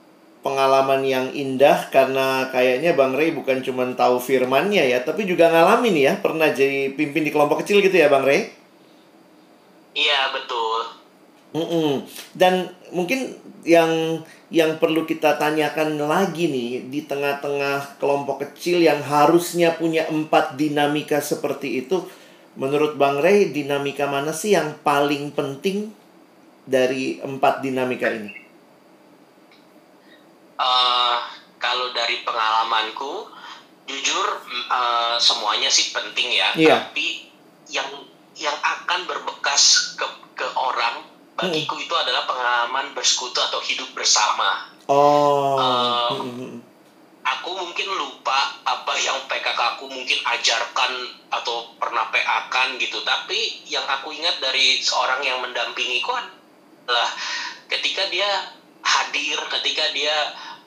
pengalaman 0.42 1.04
yang 1.06 1.30
indah 1.36 1.92
karena 1.94 2.50
kayaknya 2.50 2.98
Bang 2.98 3.14
Ray 3.14 3.36
bukan 3.36 3.62
cuma 3.62 3.86
tahu 3.94 4.18
firmannya 4.18 4.90
ya, 4.90 5.04
tapi 5.06 5.30
juga 5.30 5.52
ngalamin 5.52 5.94
ya, 5.94 6.14
pernah 6.18 6.50
jadi 6.50 6.96
pimpin 6.96 7.28
di 7.28 7.32
kelompok 7.36 7.62
kecil 7.62 7.84
gitu 7.84 7.94
ya 7.94 8.10
Bang 8.10 8.26
Ray? 8.26 8.50
Iya, 9.92 10.32
betul. 10.32 11.01
Mm 11.52 11.68
-mm. 11.68 11.92
Dan 12.32 12.72
mungkin 12.96 13.36
yang 13.68 14.24
yang 14.52 14.80
perlu 14.80 15.08
kita 15.08 15.40
tanyakan 15.40 15.96
lagi 16.00 16.52
nih 16.52 16.92
di 16.92 17.08
tengah-tengah 17.08 18.00
kelompok 18.00 18.44
kecil 18.48 18.84
yang 18.84 19.00
harusnya 19.00 19.76
punya 19.76 20.08
empat 20.12 20.60
dinamika 20.60 21.24
seperti 21.24 21.84
itu 21.86 22.04
menurut 22.60 23.00
Bang 23.00 23.24
Ray 23.24 23.56
dinamika 23.56 24.12
mana 24.12 24.36
sih 24.36 24.56
yang 24.56 24.76
paling 24.84 25.32
penting 25.32 25.96
dari 26.68 27.24
empat 27.24 27.64
dinamika 27.64 28.12
ini? 28.12 28.32
Uh, 30.60 31.18
kalau 31.58 31.90
dari 31.96 32.22
pengalamanku 32.28 33.32
jujur 33.88 34.28
uh, 34.70 35.18
semuanya 35.18 35.68
sih 35.68 35.90
penting 35.92 36.32
ya 36.38 36.54
yeah. 36.54 36.86
tapi 36.86 37.28
yang 37.68 37.88
yang 38.38 38.56
akan 38.62 39.10
berbekas 39.10 39.98
ke 39.98 40.06
ke 40.38 40.48
orang 40.54 41.11
bagiku 41.42 41.76
hmm. 41.76 41.86
itu 41.90 41.96
adalah 41.98 42.24
pengalaman 42.30 42.94
bersekutu 42.94 43.42
atau 43.42 43.58
hidup 43.66 43.90
bersama. 43.98 44.70
Oh. 44.86 45.58
Um, 45.58 46.62
aku 47.26 47.50
mungkin 47.58 47.88
lupa 47.98 48.62
apa 48.62 48.94
yang 49.02 49.26
PKK 49.26 49.60
aku 49.78 49.90
mungkin 49.90 50.20
ajarkan 50.22 50.92
atau 51.34 51.74
pernah 51.82 52.14
PA 52.14 52.48
kan 52.54 52.78
gitu. 52.78 53.02
Tapi 53.02 53.66
yang 53.66 53.86
aku 53.90 54.14
ingat 54.14 54.38
dari 54.38 54.78
seorang 54.86 55.26
yang 55.26 55.42
mendampingiku 55.42 56.14
adalah 56.86 57.10
ketika 57.66 58.06
dia 58.14 58.30
hadir, 58.86 59.38
ketika 59.60 59.90
dia 59.98 60.14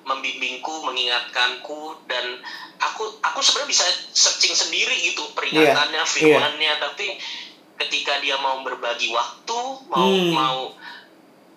membimbingku, 0.05 0.85
mengingatkanku 0.85 2.05
dan 2.11 2.43
aku 2.77 3.09
aku 3.25 3.41
sebenarnya 3.41 3.71
bisa 3.71 3.87
searching 4.13 4.53
sendiri 4.53 4.93
gitu 5.01 5.25
peringatannya, 5.33 6.03
yeah. 6.03 6.09
firmannya, 6.09 6.73
yeah. 6.77 6.83
tapi 6.83 7.17
ketika 7.87 8.19
dia 8.25 8.41
mau 8.41 8.65
berbagi 8.65 9.13
waktu 9.13 9.61
mau 9.93 10.09
hmm. 10.09 10.33
mau 10.33 10.59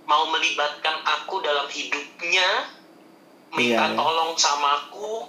mau 0.08 0.24
melibatkan 0.32 1.04
aku 1.04 1.44
dalam 1.44 1.68
hidupnya 1.68 2.72
minta 3.56 3.92
yeah. 3.92 3.96
tolong 3.96 4.36
sama 4.36 4.88
aku 4.88 5.28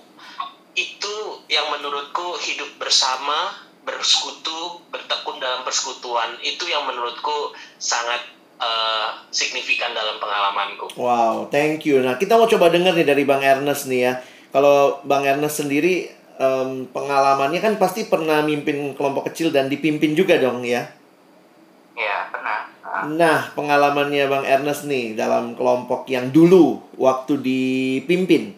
itu 0.78 1.16
yang 1.50 1.66
menurutku 1.74 2.38
hidup 2.38 2.78
bersama 2.78 3.66
bersekutu 3.82 4.84
bertekun 4.94 5.42
dalam 5.42 5.66
persekutuan 5.66 6.38
itu 6.44 6.70
yang 6.70 6.86
menurutku 6.86 7.56
sangat 7.82 8.20
uh, 8.60 9.26
signifikan 9.32 9.96
dalam 9.96 10.20
pengalamanku. 10.20 10.92
Wow, 10.94 11.48
thank 11.48 11.88
you. 11.88 12.04
Nah, 12.04 12.20
kita 12.20 12.36
mau 12.36 12.46
coba 12.46 12.68
dengar 12.68 12.92
nih 12.94 13.08
dari 13.08 13.24
Bang 13.24 13.40
Ernest 13.40 13.88
nih 13.88 14.00
ya. 14.04 14.12
Kalau 14.52 15.00
Bang 15.08 15.24
Ernest 15.24 15.64
sendiri 15.64 16.12
um, 16.38 16.86
pengalamannya 16.94 17.60
kan 17.60 17.74
pasti 17.76 18.06
pernah 18.06 18.40
mimpin 18.40 18.94
kelompok 18.94 19.28
kecil 19.28 19.50
dan 19.50 19.66
dipimpin 19.66 20.14
juga 20.14 20.38
dong 20.38 20.62
ya? 20.64 20.86
Iya, 21.98 22.30
pernah. 22.30 22.58
Nah, 23.10 23.52
pengalamannya 23.52 24.24
Bang 24.30 24.46
Ernest 24.46 24.88
nih 24.88 25.12
dalam 25.18 25.52
kelompok 25.58 26.08
yang 26.08 26.32
dulu 26.32 26.80
waktu 26.96 27.36
dipimpin. 27.38 28.56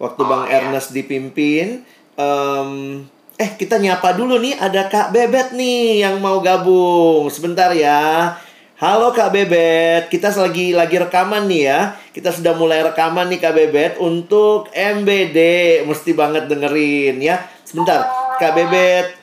Waktu 0.00 0.22
oh, 0.22 0.28
Bang 0.28 0.44
iya. 0.48 0.64
Ernest 0.64 0.96
dipimpin, 0.96 1.84
um, 2.16 3.02
eh 3.36 3.50
kita 3.56 3.80
nyapa 3.80 4.16
dulu 4.16 4.40
nih 4.40 4.56
ada 4.56 4.88
Kak 4.88 5.12
Bebet 5.12 5.56
nih 5.56 6.04
yang 6.04 6.20
mau 6.20 6.40
gabung. 6.40 7.28
Sebentar 7.28 7.72
ya. 7.72 8.36
Halo 8.80 9.12
Kak 9.12 9.36
Bebet, 9.36 10.08
kita 10.08 10.32
lagi 10.40 10.72
lagi 10.72 10.96
rekaman 10.96 11.44
nih 11.44 11.68
ya. 11.68 12.00
Kita 12.16 12.32
sudah 12.32 12.56
mulai 12.56 12.80
rekaman 12.80 13.28
nih 13.28 13.36
Kak 13.36 13.52
Bebet 13.52 13.92
untuk 14.00 14.72
MBD. 14.72 15.36
Mesti 15.84 16.16
banget 16.16 16.48
dengerin 16.48 17.20
ya. 17.20 17.44
Sebentar, 17.60 18.08
Kak 18.40 18.56
Bebet. 18.56 19.20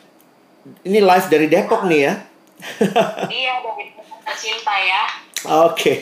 Ini 0.86 1.02
live 1.02 1.28
dari 1.34 1.50
Depok 1.50 1.90
nih 1.90 2.02
ya. 2.06 2.14
iya, 3.34 3.58
dari 3.66 3.98
Cinta 4.38 4.78
ya. 4.78 5.02
Oke. 5.66 5.74
Okay. 5.74 6.02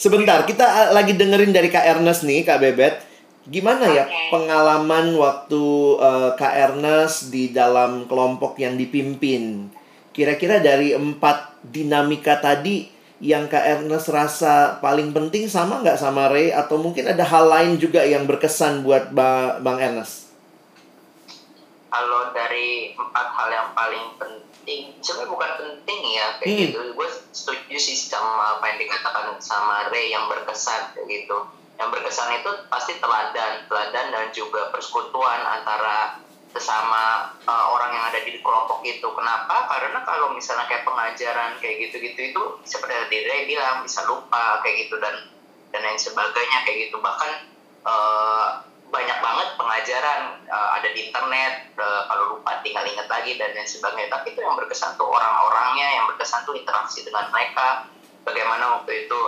Sebentar, 0.00 0.48
kita 0.48 0.96
lagi 0.96 1.20
dengerin 1.20 1.52
dari 1.52 1.68
Kak 1.68 1.84
Ernest 1.84 2.24
nih, 2.24 2.48
Kak 2.48 2.64
Bebet. 2.64 3.04
Gimana 3.44 3.92
ya 3.92 4.08
pengalaman 4.32 5.20
waktu 5.20 5.64
uh, 6.00 6.32
Kak 6.32 6.56
Ernest 6.56 7.28
di 7.28 7.52
dalam 7.52 8.08
kelompok 8.08 8.56
yang 8.56 8.80
dipimpin? 8.80 9.68
Kira-kira 10.16 10.64
dari 10.64 10.96
empat 10.96 11.49
dinamika 11.64 12.40
tadi 12.40 13.00
yang 13.20 13.52
Kak 13.52 13.60
Ernest 13.60 14.08
rasa 14.08 14.80
paling 14.80 15.12
penting 15.12 15.44
sama 15.44 15.84
nggak 15.84 16.00
sama 16.00 16.32
Ray 16.32 16.56
atau 16.56 16.80
mungkin 16.80 17.04
ada 17.04 17.20
hal 17.20 17.52
lain 17.52 17.76
juga 17.76 18.00
yang 18.00 18.24
berkesan 18.24 18.80
buat 18.80 19.12
ba 19.12 19.60
Bang 19.60 19.76
Ernest? 19.76 20.32
Kalau 21.92 22.32
dari 22.32 22.96
empat 22.96 23.26
hal 23.36 23.48
yang 23.52 23.68
paling 23.76 24.16
penting, 24.16 24.96
sebenarnya 25.04 25.28
bukan 25.36 25.50
penting 25.60 26.00
ya 26.16 26.26
kayak 26.40 26.48
hmm. 26.48 26.60
gitu. 26.64 26.80
Gue 26.96 27.08
setuju 27.34 27.76
sih 27.76 27.98
sama 27.98 28.56
apa 28.56 28.64
yang 28.72 28.78
dikatakan 28.88 29.36
sama 29.36 29.92
Ray 29.92 30.08
yang 30.08 30.24
berkesan 30.24 30.96
kayak 30.96 31.06
gitu. 31.12 31.44
Yang 31.76 31.88
berkesan 31.92 32.40
itu 32.40 32.50
pasti 32.72 32.96
teladan, 33.04 33.68
teladan 33.68 34.06
dan 34.16 34.26
juga 34.32 34.72
persekutuan 34.72 35.44
antara 35.44 36.24
sesama 36.50 37.30
uh, 37.46 37.66
orang 37.74 37.94
yang 37.94 38.04
ada 38.10 38.20
di 38.26 38.42
kelompok 38.42 38.82
itu. 38.82 39.06
Kenapa? 39.06 39.70
Karena 39.70 40.02
kalau 40.02 40.34
misalnya 40.34 40.66
kayak 40.66 40.82
pengajaran 40.82 41.56
kayak 41.62 41.88
gitu-gitu 41.88 42.20
itu 42.34 42.42
seperti 42.66 42.94
tadi 43.06 43.16
Ray 43.26 43.42
bilang 43.46 43.86
bisa 43.86 44.02
lupa 44.06 44.58
kayak 44.62 44.86
gitu 44.86 44.98
dan 44.98 45.30
dan 45.70 45.80
lain 45.86 45.98
sebagainya 45.98 46.58
kayak 46.66 46.90
gitu 46.90 46.98
bahkan 46.98 47.46
eh, 47.86 48.48
banyak 48.90 49.18
banget 49.22 49.48
pengajaran 49.54 50.22
eh, 50.50 50.68
ada 50.78 50.88
di 50.90 51.00
internet 51.08 51.54
eh, 51.78 52.02
kalau 52.10 52.36
lupa 52.36 52.58
tinggal 52.66 52.82
ingat 52.82 53.06
lagi 53.06 53.38
dan 53.38 53.54
lain 53.54 53.66
sebagainya 53.66 54.10
tapi 54.10 54.34
itu 54.34 54.40
yang 54.42 54.58
berkesan 54.58 54.98
tuh 54.98 55.06
orang-orangnya 55.06 55.86
yang 55.94 56.04
berkesan 56.10 56.42
tuh 56.42 56.58
interaksi 56.58 57.06
dengan 57.06 57.30
mereka 57.30 57.86
bagaimana 58.26 58.82
waktu 58.82 59.06
itu 59.06 59.20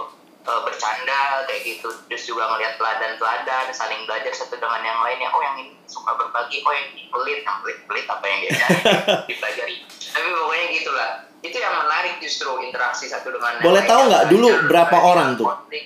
eh, 0.43 0.61
bercanda 0.63 1.21
kayak 1.45 1.63
gitu. 1.63 1.89
Terus 2.07 2.25
juga 2.25 2.47
ngelihat 2.49 2.75
teladan-teladan 2.77 3.71
saling 3.71 4.03
belajar 4.05 4.33
satu 4.33 4.55
dengan 4.55 4.81
yang 4.81 4.99
lainnya. 5.01 5.29
Oh 5.29 5.39
yang 5.39 5.57
ini 5.57 5.79
suka 5.85 6.13
berbagi. 6.13 6.63
Oh 6.63 6.71
yang 6.71 6.87
ini 6.91 7.07
pelit. 7.09 7.41
Yang 7.41 7.57
pelit 7.61 7.79
pelit 7.85 8.07
apa 8.07 8.25
yang 8.25 8.39
dia 8.41 8.51
cari? 8.53 8.81
Dipelajari. 9.31 9.77
Tapi 9.87 10.27
pokoknya 10.29 10.67
gitulah. 10.73 11.11
Itu 11.43 11.57
yang 11.57 11.75
menarik 11.77 12.15
justru 12.19 12.51
interaksi 12.61 13.07
satu 13.07 13.29
dengan 13.29 13.59
yang 13.59 13.65
Boleh 13.65 13.83
lain, 13.83 13.91
tahu 13.91 13.99
yang 13.99 14.09
nggak 14.09 14.25
dulu 14.29 14.49
berapa 14.69 14.97
orang 14.99 15.29
tuh? 15.35 15.49
konflik. 15.49 15.85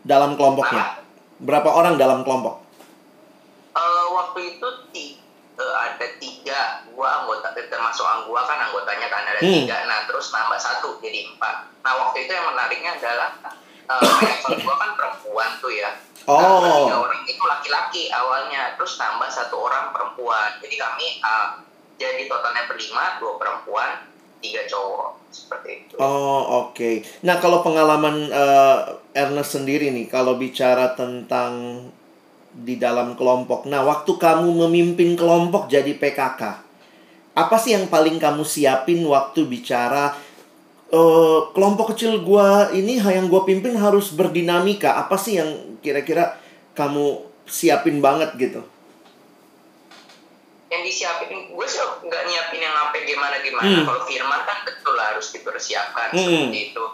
dalam 0.00 0.30
kelompoknya? 0.32 0.84
Berapa 1.38 1.68
orang 1.70 1.94
dalam 1.96 2.20
kelompok? 2.20 2.64
Eh, 3.70 4.06
waktu 4.10 4.40
itu 4.50 4.66
eh, 5.56 5.74
ada 5.76 6.06
tiga. 6.16 6.60
Gua 6.90 7.20
anggota 7.20 7.52
termasuk 7.52 8.04
gua 8.24 8.44
kan 8.44 8.60
anggotanya 8.60 9.08
kan 9.08 9.24
ada 9.24 9.40
Hmm. 9.40 9.64
tiga. 9.64 9.76
Nah 9.84 10.04
terus 10.04 10.28
nambah 10.28 10.56
satu 10.56 11.00
jadi 11.00 11.32
empat. 11.32 11.68
Nah 11.80 11.92
waktu 11.96 12.24
itu 12.24 12.32
yang 12.32 12.44
menariknya 12.44 12.96
adalah 12.96 13.30
level 13.98 14.54
gua 14.62 14.76
kan 14.78 14.90
perempuan 14.94 15.50
tuh 15.58 15.74
ya 15.74 15.90
Oh. 16.28 16.36
Nah, 16.36 16.84
tiga 16.84 16.96
orang 17.00 17.22
itu 17.24 17.42
laki-laki 17.42 18.02
awalnya 18.12 18.76
terus 18.76 19.00
nambah 19.00 19.26
satu 19.26 19.56
orang 19.66 19.90
perempuan 19.90 20.60
jadi 20.60 20.76
kami 20.76 21.18
eh, 21.18 21.48
jadi 21.96 22.28
totalnya 22.28 22.68
berlima 22.68 23.16
dua 23.18 23.40
perempuan 23.40 24.04
tiga 24.38 24.62
cowok 24.68 25.20
seperti 25.32 25.68
itu 25.84 25.94
Oh, 25.96 26.68
oke. 26.68 27.02
Nah, 27.24 27.40
kalau 27.40 27.64
pengalaman 27.64 28.28
eh, 28.28 28.78
Ernest 29.16 29.58
sendiri 29.58 29.90
nih, 29.90 30.06
kalau 30.06 30.36
bicara 30.36 30.92
tentang 30.92 31.82
di 32.50 32.76
dalam 32.76 33.14
kelompok. 33.14 33.66
Nah, 33.70 33.86
waktu 33.86 34.10
kamu 34.18 34.66
memimpin 34.66 35.14
kelompok 35.14 35.70
jadi 35.70 35.94
PKK, 35.94 36.42
apa 37.30 37.56
sih 37.62 37.78
yang 37.78 37.86
paling 37.86 38.18
kamu 38.18 38.42
siapin 38.42 39.06
waktu 39.06 39.46
bicara 39.46 40.14
eh, 40.90 41.40
kelompok 41.54 41.94
kecil 41.94 42.20
gua 42.22 42.68
ini 42.70 42.98
yang 42.98 43.30
gua 43.30 43.46
pimpin 43.46 43.78
harus 43.78 44.10
berdinamika? 44.12 44.98
Apa 44.98 45.14
sih 45.14 45.38
yang 45.38 45.78
kira-kira 45.80 46.36
kamu 46.74 47.22
siapin 47.46 47.98
banget 47.98 48.34
gitu? 48.36 48.62
yang 50.70 50.86
disiapin 50.86 51.50
gue 51.50 51.66
sih 51.66 51.82
nggak 51.82 52.22
nyiapin 52.30 52.62
yang 52.62 52.70
apa 52.78 52.94
gimana 53.02 53.42
gimana 53.42 53.66
Hmm. 53.66 53.86
kalau 53.90 54.02
firman 54.06 54.40
kan 54.46 54.62
betul 54.62 54.94
lah 54.94 55.18
harus 55.18 55.34
dipersiapkan 55.34 56.14
Hmm. 56.14 56.46
seperti 56.46 56.70
itu 56.70 56.84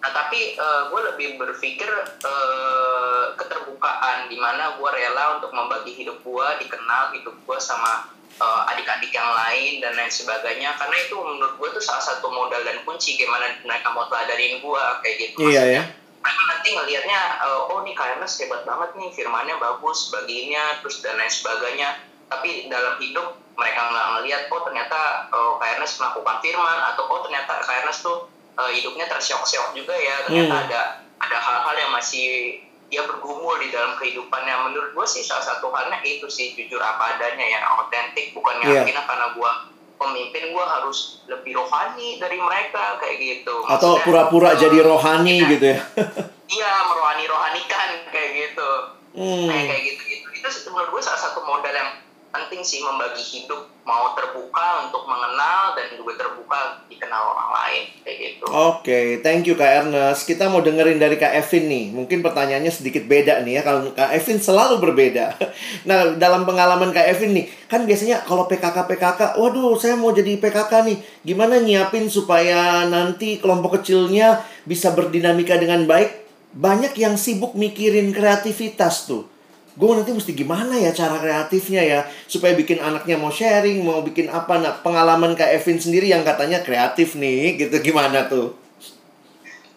nah 0.00 0.10
tapi 0.12 0.56
eh, 0.56 0.82
gue 0.88 1.00
lebih 1.12 1.36
berpikir 1.36 1.90
eh, 2.24 3.24
keterbukaan 3.36 4.32
di 4.32 4.40
mana 4.40 4.80
gue 4.80 4.88
rela 4.88 5.36
untuk 5.36 5.52
membagi 5.52 5.92
hidup 5.92 6.24
gue 6.24 6.48
dikenal 6.64 7.12
hidup 7.12 7.36
gue 7.36 7.58
sama 7.60 8.08
eh, 8.36 8.62
adik-adik 8.72 9.10
yang 9.10 9.30
lain 9.32 9.80
dan 9.80 9.92
lain 9.96 10.12
sebagainya 10.12 10.76
karena 10.76 10.96
itu 11.00 11.16
menurut 11.16 11.54
gue 11.56 11.68
tuh 11.76 11.84
salah 11.84 12.04
satu 12.04 12.28
modal 12.28 12.60
dan 12.62 12.80
kunci 12.84 13.16
gimana 13.16 13.56
mereka 13.64 13.90
mau 13.90 14.06
teladanin 14.06 14.60
gue 14.60 14.84
kayak 15.00 15.16
gitu 15.18 15.48
Iya 15.48 15.62
ya. 15.66 15.82
mereka 16.20 16.42
nanti 16.48 16.68
ngelihatnya 16.72 17.20
eh, 17.42 17.60
oh 17.68 17.80
nih 17.82 17.94
kayaknya 17.94 18.28
hebat 18.28 18.62
banget 18.62 18.90
nih 18.94 19.08
firmannya 19.12 19.56
bagus 19.56 20.10
baginya 20.10 20.80
terus 20.80 21.00
dan 21.00 21.16
lain 21.16 21.32
sebagainya 21.32 21.88
tapi 22.26 22.66
dalam 22.66 22.98
hidup 22.98 23.38
mereka 23.54 23.88
nggak 23.88 24.06
ngelihat 24.18 24.42
oh 24.52 24.60
ternyata 24.66 25.30
uh, 25.32 25.56
Ernest 25.62 25.96
melakukan 25.96 26.42
firman 26.44 26.78
atau 26.92 27.08
oh 27.08 27.24
ternyata 27.24 27.62
Ernest 27.62 28.02
tuh 28.02 28.26
eh, 28.58 28.70
hidupnya 28.76 29.06
terseok-seok 29.08 29.72
juga 29.72 29.94
ya 29.96 30.26
ternyata 30.28 30.52
Hmm. 30.52 30.64
ada 30.68 30.80
ada 31.16 31.38
hal-hal 31.40 31.74
yang 31.78 31.92
masih 31.96 32.60
dia 32.86 33.02
bergumul 33.02 33.58
di 33.58 33.68
dalam 33.68 33.98
kehidupannya 33.98 34.70
menurut 34.70 34.90
gue 34.94 35.06
sih 35.06 35.22
salah 35.22 35.42
satu 35.42 35.74
halnya 35.74 35.98
itu 36.02 36.26
sih 36.30 36.54
jujur 36.54 36.78
apa 36.78 37.18
adanya 37.18 37.42
yang 37.42 37.64
autentik 37.76 38.30
bukan 38.30 38.62
Iya. 38.62 38.86
yakin 38.86 38.94
karena 39.02 39.26
gue 39.34 39.50
pemimpin 39.96 40.44
gue 40.52 40.64
harus 40.64 41.24
lebih 41.26 41.56
rohani 41.56 42.20
dari 42.20 42.38
mereka 42.38 43.00
kayak 43.00 43.16
gitu 43.18 43.54
Atau 43.66 43.98
Maksudnya, 43.98 44.04
pura-pura 44.04 44.50
eh, 44.54 44.58
jadi 44.60 44.78
rohani 44.84 45.36
iya. 45.40 45.48
gitu 45.50 45.66
ya? 45.66 45.78
iya 46.56 46.70
merohani 46.86 47.24
rohanikan 47.26 47.90
kayak 48.10 48.30
gitu 48.34 48.70
Hmm. 49.16 49.48
kayak 49.48 49.64
kayak 49.72 49.82
gitu 49.88 50.02
gitu 50.12 50.26
itu 50.28 50.68
menurut 50.68 50.92
gue 50.92 51.02
salah 51.02 51.16
satu 51.16 51.40
modal 51.40 51.72
yang 51.72 51.88
penting 52.34 52.60
sih 52.60 52.84
membagi 52.84 53.22
hidup 53.22 53.70
mau 53.86 54.12
terbuka 54.18 54.90
untuk 54.90 55.06
mengenal 55.06 55.78
dan 55.78 55.94
juga 55.94 56.18
terbuka 56.18 56.82
dikenal 56.90 57.32
orang 57.32 57.50
lain 57.54 57.82
kayak 58.02 58.16
gitu 58.18 58.44
Oke, 58.50 59.20
thank 59.26 59.42
you 59.46 59.58
Kak 59.58 59.86
Ernest. 59.86 60.22
Kita 60.26 60.46
mau 60.46 60.62
dengerin 60.62 61.02
dari 61.02 61.18
Kak 61.18 61.34
Evin 61.34 61.66
nih. 61.66 61.84
Mungkin 61.90 62.22
pertanyaannya 62.22 62.70
sedikit 62.70 63.06
beda 63.10 63.42
nih 63.42 63.58
ya. 63.58 63.62
Kalau 63.66 63.90
Kak 63.90 64.14
Evin 64.14 64.38
selalu 64.38 64.82
berbeda. 64.82 65.34
Nah, 65.86 66.18
dalam 66.18 66.42
pengalaman 66.42 66.90
Kak 66.90 67.06
Evin 67.06 67.30
nih, 67.30 67.46
kan 67.70 67.86
biasanya 67.86 68.22
kalau 68.26 68.50
PKK 68.50 68.90
PKK, 68.90 69.20
waduh, 69.38 69.78
saya 69.78 69.94
mau 69.94 70.10
jadi 70.10 70.38
PKK 70.38 70.72
nih. 70.82 70.98
Gimana 71.22 71.62
nyiapin 71.62 72.10
supaya 72.10 72.86
nanti 72.86 73.38
kelompok 73.38 73.78
kecilnya 73.80 74.42
bisa 74.66 74.90
berdinamika 74.94 75.54
dengan 75.58 75.86
baik? 75.86 76.26
Banyak 76.56 76.98
yang 76.98 77.14
sibuk 77.14 77.54
mikirin 77.54 78.10
kreativitas 78.10 79.06
tuh. 79.06 79.35
Gue 79.76 79.92
nanti 79.92 80.08
mesti 80.08 80.32
gimana 80.32 80.72
ya 80.72 80.88
cara 80.90 81.20
kreatifnya 81.20 81.84
ya 81.84 82.00
supaya 82.24 82.56
bikin 82.56 82.80
anaknya 82.80 83.14
mau 83.14 83.28
sharing, 83.28 83.84
mau 83.84 84.00
bikin 84.00 84.26
apa? 84.26 84.56
Nah, 84.56 84.72
pengalaman 84.80 85.36
Kak 85.36 85.52
Evin 85.52 85.76
sendiri 85.76 86.08
yang 86.08 86.24
katanya 86.24 86.64
kreatif 86.64 87.12
nih, 87.12 87.60
gitu 87.60 87.76
gimana 87.84 88.24
tuh? 88.24 88.56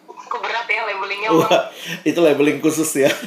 Kok 0.08 0.40
berat 0.40 0.64
ya 0.64 0.88
labelingnya? 0.88 1.28
Wah, 1.36 1.68
itu 2.00 2.16
labeling 2.16 2.58
khusus 2.58 2.88
ya. 2.96 3.12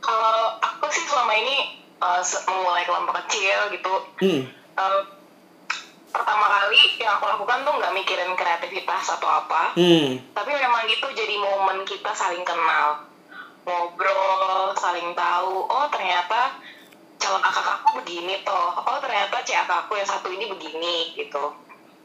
Kalau 0.00 0.38
aku 0.58 0.86
sih 0.88 1.04
selama 1.04 1.32
ini 1.34 1.56
uh, 1.98 2.18
se- 2.18 2.42
memulai 2.42 2.82
kelompok 2.82 3.22
kecil 3.22 3.70
gitu, 3.70 3.94
hmm. 4.18 4.42
uh, 4.74 5.00
pertama 6.10 6.46
kali 6.48 6.98
yang 6.98 7.14
aku 7.14 7.26
lakukan 7.26 7.62
tuh 7.62 7.74
nggak 7.74 7.92
mikirin 7.92 8.34
kreativitas 8.34 9.14
atau 9.14 9.28
apa, 9.28 9.74
Hmm. 9.74 10.16
tapi 10.32 10.50
memang 10.50 10.86
itu 10.86 11.06
jadi 11.12 11.34
momen 11.36 11.82
kita 11.82 12.08
saling 12.10 12.40
kenal, 12.40 13.04
ngobrol, 13.66 14.70
saling 14.78 15.10
tahu. 15.18 15.66
Oh 15.66 15.86
ternyata 15.90 16.54
calon 17.18 17.42
kakak 17.42 17.66
aku 17.82 17.88
begini 18.00 18.38
toh. 18.46 18.70
Oh 18.86 18.98
ternyata 19.02 19.42
cek 19.42 19.66
aku 19.66 19.98
yang 19.98 20.06
satu 20.06 20.30
ini 20.30 20.46
begini 20.46 21.10
gitu. 21.18 21.50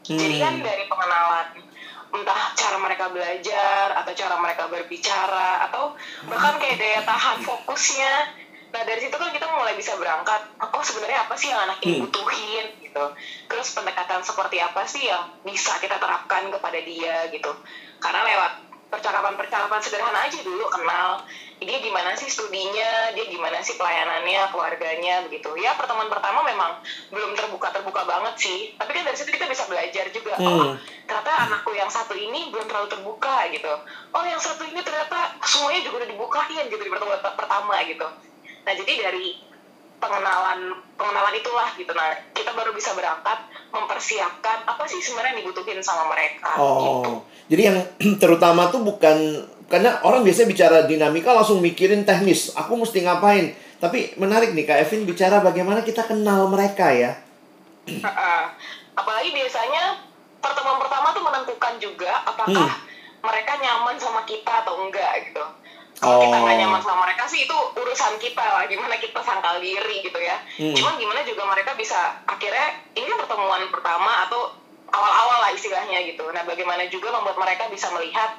Jadi 0.02 0.34
kan 0.42 0.58
Hmm. 0.58 0.66
dari 0.66 0.82
pengenalan 0.90 1.46
entah 2.12 2.42
cara 2.58 2.76
mereka 2.76 3.06
belajar 3.08 3.94
atau 4.02 4.12
cara 4.12 4.34
mereka 4.36 4.66
berbicara 4.66 5.62
atau 5.70 5.94
bahkan 6.26 6.58
kayak 6.58 6.76
daya 6.76 7.00
tahan 7.06 7.38
fokusnya. 7.40 8.14
Nah 8.72 8.82
dari 8.82 8.98
situ 8.98 9.14
kan 9.14 9.30
kita 9.30 9.46
mulai 9.46 9.78
bisa 9.78 9.94
berangkat. 9.94 10.42
Oh 10.74 10.82
sebenarnya 10.82 11.22
apa 11.22 11.38
sih 11.38 11.54
yang 11.54 11.62
anak 11.62 11.78
ini 11.86 12.02
Hmm. 12.02 12.02
butuhin 12.10 12.66
gitu. 12.82 13.04
Terus 13.46 13.68
pendekatan 13.72 14.20
seperti 14.26 14.58
apa 14.58 14.82
sih 14.90 15.06
yang 15.06 15.22
bisa 15.46 15.78
kita 15.78 15.96
terapkan 16.02 16.50
kepada 16.50 16.78
dia 16.82 17.30
gitu. 17.30 17.52
Karena 18.02 18.26
lewat 18.26 18.52
percakapan-percakapan 18.92 19.80
sederhana 19.80 20.20
aja 20.28 20.40
dulu 20.44 20.68
kenal 20.68 21.16
dia 21.64 21.78
gimana 21.82 22.14
sih 22.14 22.28
studinya, 22.28 23.12
dia 23.14 23.24
gimana 23.26 23.58
sih 23.62 23.74
pelayanannya, 23.76 24.50
keluarganya 24.50 25.22
begitu. 25.26 25.50
Ya 25.58 25.74
pertemuan 25.74 26.10
pertama 26.10 26.42
memang 26.44 26.82
belum 27.10 27.34
terbuka 27.34 27.70
terbuka 27.70 28.02
banget 28.04 28.34
sih. 28.38 28.58
Tapi 28.76 28.90
kan 28.92 29.02
dari 29.06 29.16
situ 29.16 29.30
kita 29.30 29.46
bisa 29.46 29.66
belajar 29.66 30.06
juga. 30.10 30.34
Hmm. 30.38 30.48
Oh 30.48 30.72
ternyata 31.02 31.44
anakku 31.44 31.76
yang 31.76 31.92
satu 31.92 32.16
ini 32.16 32.48
belum 32.48 32.64
terlalu 32.64 32.88
terbuka 32.88 33.44
gitu. 33.52 33.68
Oh 34.16 34.24
yang 34.24 34.40
satu 34.40 34.64
ini 34.64 34.80
ternyata 34.80 35.36
semuanya 35.44 35.84
juga 35.84 36.02
udah 36.02 36.08
dibukain 36.08 36.64
gitu 36.72 36.80
di 36.80 36.88
pertemuan 36.88 37.20
per- 37.20 37.36
pertama 37.36 37.76
gitu. 37.84 38.06
Nah 38.64 38.72
jadi 38.72 38.92
dari 38.96 39.36
pengenalan 40.00 40.60
pengenalan 40.96 41.34
itulah 41.36 41.68
gitu. 41.76 41.92
Nah 41.92 42.16
kita 42.32 42.50
baru 42.56 42.72
bisa 42.72 42.96
berangkat 42.96 43.38
mempersiapkan 43.70 44.66
apa 44.66 44.82
sih 44.88 44.98
sebenarnya 44.98 45.36
yang 45.36 45.40
dibutuhin 45.46 45.84
sama 45.84 46.10
mereka. 46.10 46.48
gitu. 46.56 46.64
Oh, 46.64 47.16
jadi 47.46 47.62
yang 47.70 47.78
terutama 48.22 48.72
tuh 48.72 48.82
bukan 48.82 49.46
karena 49.72 50.04
orang 50.04 50.20
biasanya 50.20 50.52
bicara 50.52 50.78
dinamika 50.84 51.32
langsung 51.32 51.64
mikirin 51.64 52.04
teknis. 52.04 52.52
Aku 52.52 52.76
mesti 52.76 53.00
ngapain? 53.00 53.56
Tapi 53.80 54.20
menarik 54.20 54.52
nih 54.52 54.68
Kak 54.68 54.84
Evin 54.84 55.08
bicara 55.08 55.40
bagaimana 55.40 55.80
kita 55.80 56.04
kenal 56.04 56.44
mereka 56.52 56.92
ya. 56.92 57.16
Apalagi 58.92 59.32
biasanya 59.32 59.96
pertemuan 60.44 60.76
pertama 60.76 61.16
tuh 61.16 61.24
menentukan 61.24 61.80
juga 61.80 62.12
apakah 62.22 62.68
Hmm. 62.68 62.78
mereka 63.24 63.56
nyaman 63.56 63.96
sama 63.96 64.28
kita 64.28 64.60
atau 64.60 64.76
enggak 64.84 65.32
gitu. 65.32 65.40
Kalau 66.02 66.18
kita 66.18 66.36
nggak 66.36 66.56
Oh. 66.58 66.62
nyaman 66.66 66.82
sama 66.82 67.06
mereka 67.06 67.24
sih 67.24 67.46
itu 67.46 67.56
urusan 67.78 68.18
kita 68.18 68.42
lah, 68.42 68.66
gimana 68.66 68.98
kita 68.98 69.22
sangkal 69.22 69.56
diri 69.56 70.02
gitu 70.02 70.18
ya. 70.18 70.36
Hmm. 70.60 70.74
Cuman 70.76 71.00
gimana 71.00 71.24
juga 71.24 71.48
mereka 71.48 71.72
bisa 71.72 72.20
akhirnya 72.28 72.76
ini 72.92 73.08
kan 73.08 73.24
pertemuan 73.24 73.62
pertama 73.72 74.26
atau 74.28 74.50
awal-awal 74.92 75.48
lah 75.48 75.50
istilahnya 75.54 76.04
gitu. 76.04 76.28
Nah 76.28 76.44
bagaimana 76.44 76.84
juga 76.92 77.08
membuat 77.08 77.40
mereka 77.40 77.70
bisa 77.72 77.88
melihat 77.96 78.36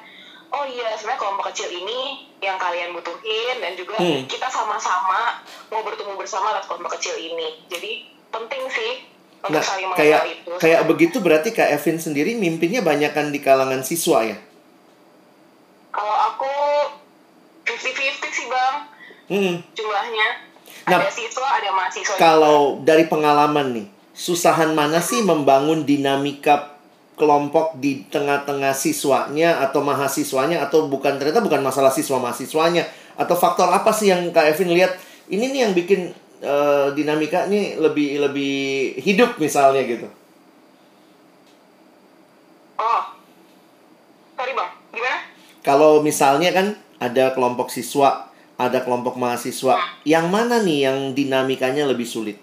oh 0.54 0.64
iya 0.64 0.94
sebenarnya 0.94 1.18
kelompok 1.18 1.50
kecil 1.50 1.68
ini 1.68 2.00
yang 2.38 2.54
kalian 2.54 2.92
butuhin 2.92 3.58
dan 3.58 3.74
juga 3.74 3.96
Hmm. 3.96 4.22
kita 4.24 4.46
sama-sama 4.46 5.42
mau 5.68 5.82
bertumbuh 5.82 6.14
bersama 6.14 6.52
atas 6.52 6.64
kelompok 6.64 6.94
kecil 6.94 7.14
ini. 7.16 7.66
Jadi 7.66 7.90
penting 8.28 8.62
sih 8.68 8.92
untuk 9.40 9.58
Nah, 9.58 9.64
saling 9.64 9.90
kayak 9.92 10.20
itu. 10.26 10.52
kayak 10.56 10.86
begitu 10.86 11.16
berarti 11.18 11.50
Kak 11.50 11.68
Evin 11.70 11.98
sendiri 11.98 12.32
mimpinnya 12.34 12.80
banyakan 12.80 13.28
di 13.28 13.38
kalangan 13.38 13.82
siswa 13.82 14.22
ya. 14.24 14.38
Kalau 15.90 16.16
aku 16.28 16.52
50-50 17.64 18.30
sih 18.30 18.46
bang 18.46 18.76
Hmm. 19.24 19.56
jumlahnya. 19.72 20.28
Nah, 20.84 21.00
ada 21.00 21.08
siswa, 21.08 21.48
ada 21.48 21.70
mahasiswa. 21.72 22.14
Kalau 22.14 22.84
dari 22.84 23.08
pengalaman 23.08 23.72
nih, 23.72 23.86
susahan 24.12 24.76
mana 24.76 25.00
sih 25.00 25.24
membangun 25.24 25.82
dinamika 25.82 26.73
kelompok 27.14 27.78
di 27.78 28.02
tengah-tengah 28.10 28.74
siswanya 28.74 29.62
atau 29.62 29.80
mahasiswanya 29.86 30.66
atau 30.66 30.90
bukan 30.90 31.14
ternyata 31.14 31.38
bukan 31.38 31.62
masalah 31.62 31.94
siswa 31.94 32.18
mahasiswanya 32.18 32.86
atau 33.14 33.38
faktor 33.38 33.70
apa 33.70 33.94
sih 33.94 34.10
yang 34.10 34.34
Kak 34.34 34.50
Evin 34.50 34.74
lihat 34.74 34.98
ini 35.30 35.54
nih 35.54 35.60
yang 35.70 35.72
bikin 35.78 36.10
eh, 36.42 36.86
dinamika 36.92 37.46
ini 37.46 37.78
lebih 37.78 38.18
lebih 38.18 38.54
hidup 38.98 39.38
misalnya 39.38 39.86
gitu. 39.86 40.10
Oh, 42.74 43.02
sorry 44.34 44.50
bang, 44.50 44.70
gimana? 44.90 45.18
Kalau 45.62 46.02
misalnya 46.02 46.50
kan 46.50 46.74
ada 46.98 47.30
kelompok 47.30 47.70
siswa, 47.70 48.26
ada 48.58 48.82
kelompok 48.82 49.14
mahasiswa, 49.14 49.78
yang 50.02 50.26
mana 50.26 50.58
nih 50.58 50.90
yang 50.90 50.98
dinamikanya 51.14 51.86
lebih 51.86 52.04
sulit? 52.04 52.42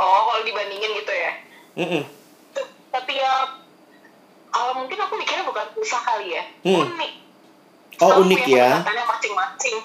Oh, 0.00 0.20
kalau 0.32 0.42
dibandingin 0.42 0.90
gitu 0.96 1.12
ya. 1.12 1.32
Mm-mm. 1.76 2.02
T- 2.02 2.17
Tapi 2.98 3.14
ya, 3.14 3.34
kalau 4.50 4.72
mungkin 4.82 4.98
aku 4.98 5.14
mikirnya 5.14 5.46
bukan 5.46 5.66
susah 5.78 6.02
kali 6.02 6.34
ya. 6.34 6.42
Hmm. 6.66 6.82
Unik. 6.82 7.12
Oh, 8.02 8.10
Selalu 8.10 8.22
unik 8.26 8.42
ya. 8.50 8.68
masing-masing. 9.06 9.76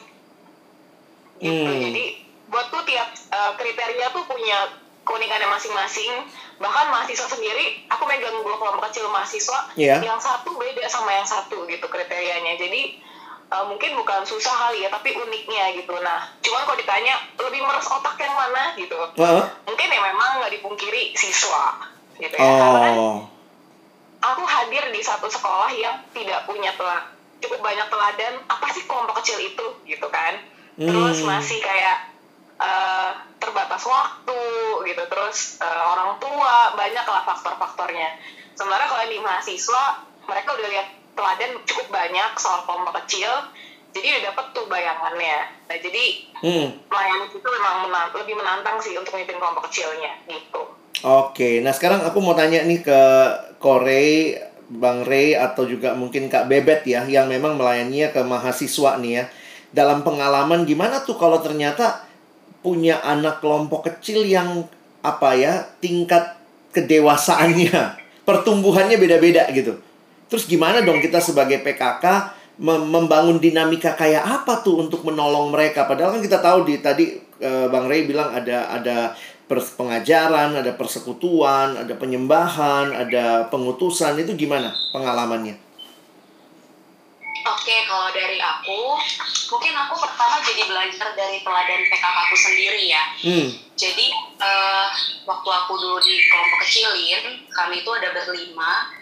Gitu. 1.37 1.61
Hmm. 1.69 1.77
Jadi, 1.77 2.05
buat 2.49 2.65
tuh 2.73 2.81
tiap 2.89 3.09
uh, 3.29 3.53
kriteria 3.53 4.09
tuh 4.09 4.25
punya 4.25 4.81
keunikannya 5.05 5.45
masing-masing. 5.45 6.25
Bahkan 6.57 6.85
mahasiswa 6.89 7.29
sendiri, 7.29 7.85
aku 7.85 8.01
megang 8.09 8.33
dua 8.41 8.57
kelompok 8.57 8.89
kecil 8.89 9.05
mahasiswa, 9.13 9.69
Iya. 9.77 10.01
yang 10.01 10.17
satu 10.17 10.57
beda 10.57 10.89
sama 10.89 11.13
yang 11.13 11.27
satu 11.27 11.69
gitu 11.69 11.85
kriterianya. 11.85 12.57
Jadi, 12.57 12.97
uh, 13.53 13.69
mungkin 13.69 13.93
bukan 13.93 14.25
susah 14.25 14.53
kali 14.69 14.85
ya, 14.85 14.89
tapi 14.89 15.13
uniknya 15.13 15.77
gitu. 15.77 15.93
Nah, 16.01 16.33
cuman 16.41 16.65
kalau 16.65 16.77
ditanya 16.81 17.13
lebih 17.37 17.61
meres 17.61 17.85
otak 17.85 18.17
yang 18.17 18.33
mana 18.33 18.73
gitu, 18.73 18.97
Heeh. 19.21 19.45
mungkin 19.69 19.87
ya 19.93 20.01
memang 20.01 20.41
nggak 20.41 20.53
dipungkiri 20.57 21.13
siswa 21.13 21.93
gitu 22.15 22.31
ya 22.31 22.49
karena 22.53 22.79
kan 22.79 22.93
Oh. 22.95 23.19
aku 24.23 24.41
hadir 24.41 24.83
di 24.89 24.99
satu 24.99 25.27
sekolah 25.27 25.69
yang 25.69 25.99
tidak 26.09 26.43
punya 26.43 26.71
telah 26.73 27.09
cukup 27.37 27.59
banyak 27.59 27.85
teladan 27.85 28.33
apa 28.45 28.65
sih 28.69 28.83
kelompok 28.83 29.19
kecil 29.19 29.37
itu 29.37 29.65
gitu 29.83 30.07
kan 30.07 30.39
terus 30.75 31.17
Hmm. 31.19 31.29
masih 31.29 31.59
kayak 31.59 32.09
eh, 32.55 33.09
terbatas 33.37 33.83
waktu 33.83 34.41
gitu 34.85 35.03
terus 35.05 35.37
eh, 35.57 35.83
orang 35.85 36.15
tua 36.17 36.55
banyak 36.73 37.03
lah 37.03 37.23
faktor-faktornya 37.23 38.15
sementara 38.53 38.85
kalau 38.85 39.03
di 39.03 39.19
mahasiswa 39.19 39.83
mereka 40.23 40.49
udah 40.53 40.69
lihat 40.69 40.87
teladan 41.13 41.51
cukup 41.63 41.87
banyak 41.89 42.29
soal 42.35 42.63
kelompok 42.63 43.03
kecil 43.03 43.29
jadi 43.91 44.07
udah 44.15 44.31
dapet 44.31 44.45
tuh 44.51 44.65
bayangannya 44.65 45.37
nah 45.63 45.77
jadi 45.77 46.05
Hmm. 46.39 46.67
melayani 46.85 47.25
itu 47.29 47.39
memang 47.41 47.75
menan- 47.83 48.11
lebih 48.13 48.35
menantang 48.35 48.75
sih 48.77 48.93
untuk 48.93 49.13
memimpin 49.13 49.37
kelompok 49.37 49.67
kecilnya 49.67 50.11
gitu. 50.25 50.63
Oke, 51.01 51.57
nah 51.65 51.73
sekarang 51.73 52.05
aku 52.05 52.21
mau 52.21 52.37
tanya 52.37 52.61
nih 52.61 52.85
ke 52.85 53.01
Korey, 53.57 54.37
Bang 54.69 55.01
Ray 55.01 55.33
atau 55.33 55.65
juga 55.65 55.97
mungkin 55.97 56.29
Kak 56.29 56.45
Bebet 56.45 56.85
ya 56.85 57.01
yang 57.09 57.25
memang 57.25 57.57
melayaninya 57.57 58.13
ke 58.13 58.21
mahasiswa 58.21 59.01
nih 59.01 59.11
ya. 59.17 59.23
Dalam 59.73 60.05
pengalaman 60.05 60.69
gimana 60.69 61.01
tuh 61.01 61.17
kalau 61.17 61.41
ternyata 61.41 62.05
punya 62.61 63.01
anak 63.01 63.41
kelompok 63.41 63.89
kecil 63.89 64.21
yang 64.23 64.69
apa 65.01 65.33
ya, 65.33 65.65
tingkat 65.81 66.37
kedewasaannya, 66.71 67.97
pertumbuhannya 68.27 68.95
beda-beda 69.01 69.49
gitu. 69.49 69.73
Terus 70.29 70.45
gimana 70.45 70.85
dong 70.85 71.01
kita 71.01 71.17
sebagai 71.19 71.59
PKK 71.65 72.05
mem- 72.61 72.89
membangun 72.89 73.41
dinamika 73.41 73.97
kayak 73.97 74.23
apa 74.23 74.61
tuh 74.61 74.85
untuk 74.85 75.03
menolong 75.03 75.49
mereka? 75.51 75.89
Padahal 75.89 76.15
kan 76.17 76.21
kita 76.23 76.39
tahu 76.39 76.63
di 76.69 76.79
tadi 76.79 77.17
eh, 77.41 77.67
Bang 77.67 77.89
Ray 77.89 78.05
bilang 78.07 78.31
ada 78.31 78.71
ada 78.71 79.17
pengajaran, 79.47 80.55
ada 80.55 80.71
persekutuan, 80.73 81.77
ada 81.77 81.93
penyembahan, 81.93 82.89
ada 82.95 83.47
pengutusan. 83.51 84.17
Itu 84.17 84.33
gimana 84.33 84.73
pengalamannya? 84.95 85.59
Oke, 87.43 87.75
kalau 87.83 88.07
dari 88.15 88.39
aku, 88.39 88.95
mungkin 89.51 89.75
aku 89.75 89.99
pertama 89.99 90.39
jadi 90.39 90.63
belajar 90.63 91.11
dari 91.11 91.43
teladan 91.43 91.81
PKK 91.91 92.17
aku 92.31 92.35
sendiri 92.39 92.87
ya. 92.87 93.03
Hmm. 93.19 93.47
Jadi 93.75 94.07
eh, 94.39 94.87
waktu 95.27 95.49
aku 95.51 95.73
dulu 95.75 95.99
di 95.99 96.23
kelompok 96.31 96.59
kecilin, 96.63 97.43
kami 97.51 97.83
itu 97.83 97.91
ada 97.91 98.15
berlima 98.15 98.95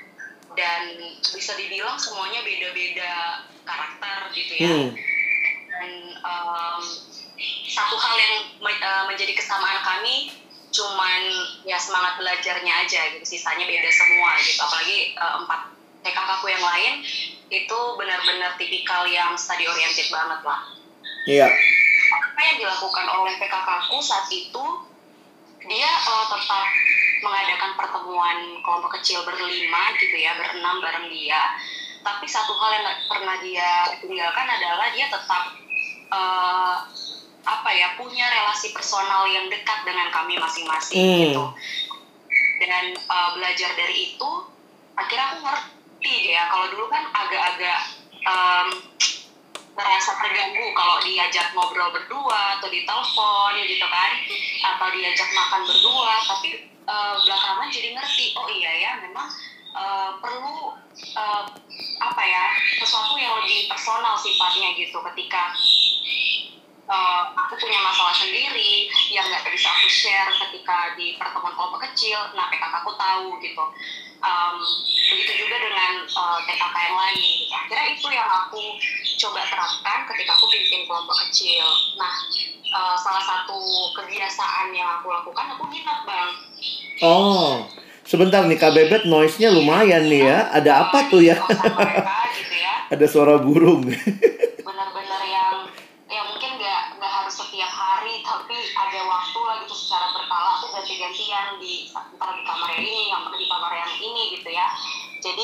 dan 0.58 0.98
bisa 1.22 1.54
dibilang 1.54 1.96
semuanya 2.02 2.42
beda-beda 2.42 3.46
karakter 3.62 4.20
gitu 4.34 4.54
ya. 4.58 4.74
Hmm. 4.74 4.90
Dan 5.70 5.90
em, 6.18 6.82
satu 7.68 7.96
hal 7.98 8.16
yang 8.18 8.34
eh, 8.66 9.04
menjadi 9.10 9.34
kesamaan 9.36 9.82
kami 9.84 10.32
cuman 10.72 11.22
ya 11.68 11.76
semangat 11.76 12.16
belajarnya 12.16 12.74
aja 12.88 13.00
gitu. 13.18 13.26
Sisanya 13.36 13.68
beda 13.68 13.92
semua 13.92 14.40
gitu. 14.40 14.60
Apalagi 14.64 14.98
eh, 15.16 15.34
empat 15.44 15.62
TKK 16.02 16.30
aku 16.42 16.48
yang 16.50 16.64
lain 16.66 16.94
itu 17.52 17.80
benar-benar 18.00 18.56
tipikal 18.56 19.04
yang 19.06 19.36
study 19.36 19.68
oriented 19.68 20.08
banget 20.08 20.40
lah 20.42 20.62
Iya. 21.28 21.46
apa 22.12 22.40
yang 22.42 22.58
dilakukan 22.66 23.06
oleh 23.14 23.38
PKK 23.38 23.70
aku 23.86 24.02
saat 24.02 24.26
itu 24.34 24.66
dia 25.62 25.86
eh, 25.86 26.26
tetap 26.32 26.68
mengadakan 27.22 27.72
pertemuan 27.78 28.38
kelompok 28.66 28.98
kecil 28.98 29.22
berlima 29.22 29.94
gitu 30.02 30.16
ya 30.18 30.34
berenam 30.34 30.82
bareng 30.82 31.14
dia 31.14 31.54
tapi 32.02 32.26
satu 32.26 32.58
hal 32.58 32.82
yang 32.82 32.86
pernah 33.06 33.38
dia 33.46 33.94
tinggalkan 34.02 34.48
adalah 34.50 34.90
dia 34.90 35.06
tetap 35.06 35.44
eh, 36.10 36.76
apa 37.42 37.70
ya 37.74 37.98
punya 37.98 38.30
relasi 38.30 38.70
personal 38.70 39.26
yang 39.26 39.50
dekat 39.50 39.82
dengan 39.82 40.14
kami 40.14 40.38
masing-masing 40.38 41.02
Hmm. 41.02 41.20
gitu 41.26 41.46
dan 42.62 42.94
eh, 42.94 43.30
belajar 43.34 43.74
dari 43.74 44.14
itu 44.14 44.30
akhirnya 44.94 45.26
aku 45.34 45.38
ngerti 45.42 46.14
deh 46.26 46.34
ya 46.38 46.44
kalau 46.50 46.66
dulu 46.70 46.86
kan 46.90 47.06
agak-agak 47.10 47.80
em, 48.22 48.68
merasa 49.72 50.12
terganggu 50.20 50.66
kalau 50.76 51.02
diajak 51.02 51.54
ngobrol 51.56 51.90
berdua 51.90 52.60
atau 52.60 52.68
di 52.70 52.86
telepon 52.86 53.54
gitu 53.66 53.88
kan 53.88 54.12
atau 54.76 54.88
diajak 54.94 55.30
makan 55.32 55.62
berdua 55.66 56.12
tapi 56.26 56.50
eh, 56.70 57.14
belakangan 57.26 57.68
jadi 57.74 57.98
ngerti 57.98 58.26
oh 58.38 58.46
iya 58.50 58.72
ya 58.78 58.92
memang 59.02 59.26
eh, 59.74 60.10
perlu 60.22 60.78
eh, 61.18 61.44
apa 62.02 62.24
ya 62.26 62.46
sesuatu 62.78 63.18
yang 63.18 63.42
lebih 63.42 63.66
personal 63.66 64.14
sifatnya 64.18 64.74
gitu 64.78 65.02
ketika 65.14 65.54
eh, 66.88 67.24
aku 67.36 67.54
punya 67.58 67.80
masalah 67.82 68.16
sendiri 68.16 68.88
yang 69.12 69.26
nggak 69.28 69.46
bisa 69.52 69.68
aku 69.70 69.88
share 69.88 70.32
ketika 70.48 70.96
di 70.96 71.16
pertemuan 71.20 71.54
kelompok 71.54 71.82
kecil 71.92 72.18
nah 72.34 72.48
PKK 72.50 72.74
aku 72.82 72.92
tahu 72.96 73.28
gitu 73.42 73.66
Em, 74.22 74.56
begitu 75.10 75.34
juga 75.34 75.58
dengan 75.58 76.06
eh, 76.06 76.40
TKK 76.46 76.76
yang 76.78 76.94
lain 76.94 77.18
gitu. 77.18 77.54
akhirnya 77.58 77.86
itu 77.90 78.08
yang 78.14 78.30
aku 78.30 78.62
coba 79.18 79.42
terapkan 79.50 80.06
ketika 80.14 80.38
aku 80.38 80.46
pimpin 80.46 80.86
kelompok 80.86 81.18
kecil 81.26 81.66
nah 81.98 82.14
eh, 82.54 82.96
salah 83.02 83.24
satu 83.26 83.58
kebiasaan 83.98 84.78
yang 84.78 85.02
aku 85.02 85.10
lakukan 85.10 85.58
aku 85.58 85.66
nginep 85.74 86.00
bang 86.06 86.30
Oh, 87.02 87.66
sebentar 88.06 88.46
nih 88.46 88.62
Kak 88.62 88.78
Bebet 88.78 89.10
noise-nya 89.10 89.50
lumayan 89.50 90.06
nih 90.06 90.22
ya. 90.22 90.54
Ada 90.54 90.86
apa 90.86 91.10
tuh 91.10 91.18
ya? 91.18 91.34
Mereka 91.42 92.16
gitu 92.38 92.56
ya 92.62 92.74
Ada 92.94 93.06
suara 93.10 93.42
burung. 93.42 93.90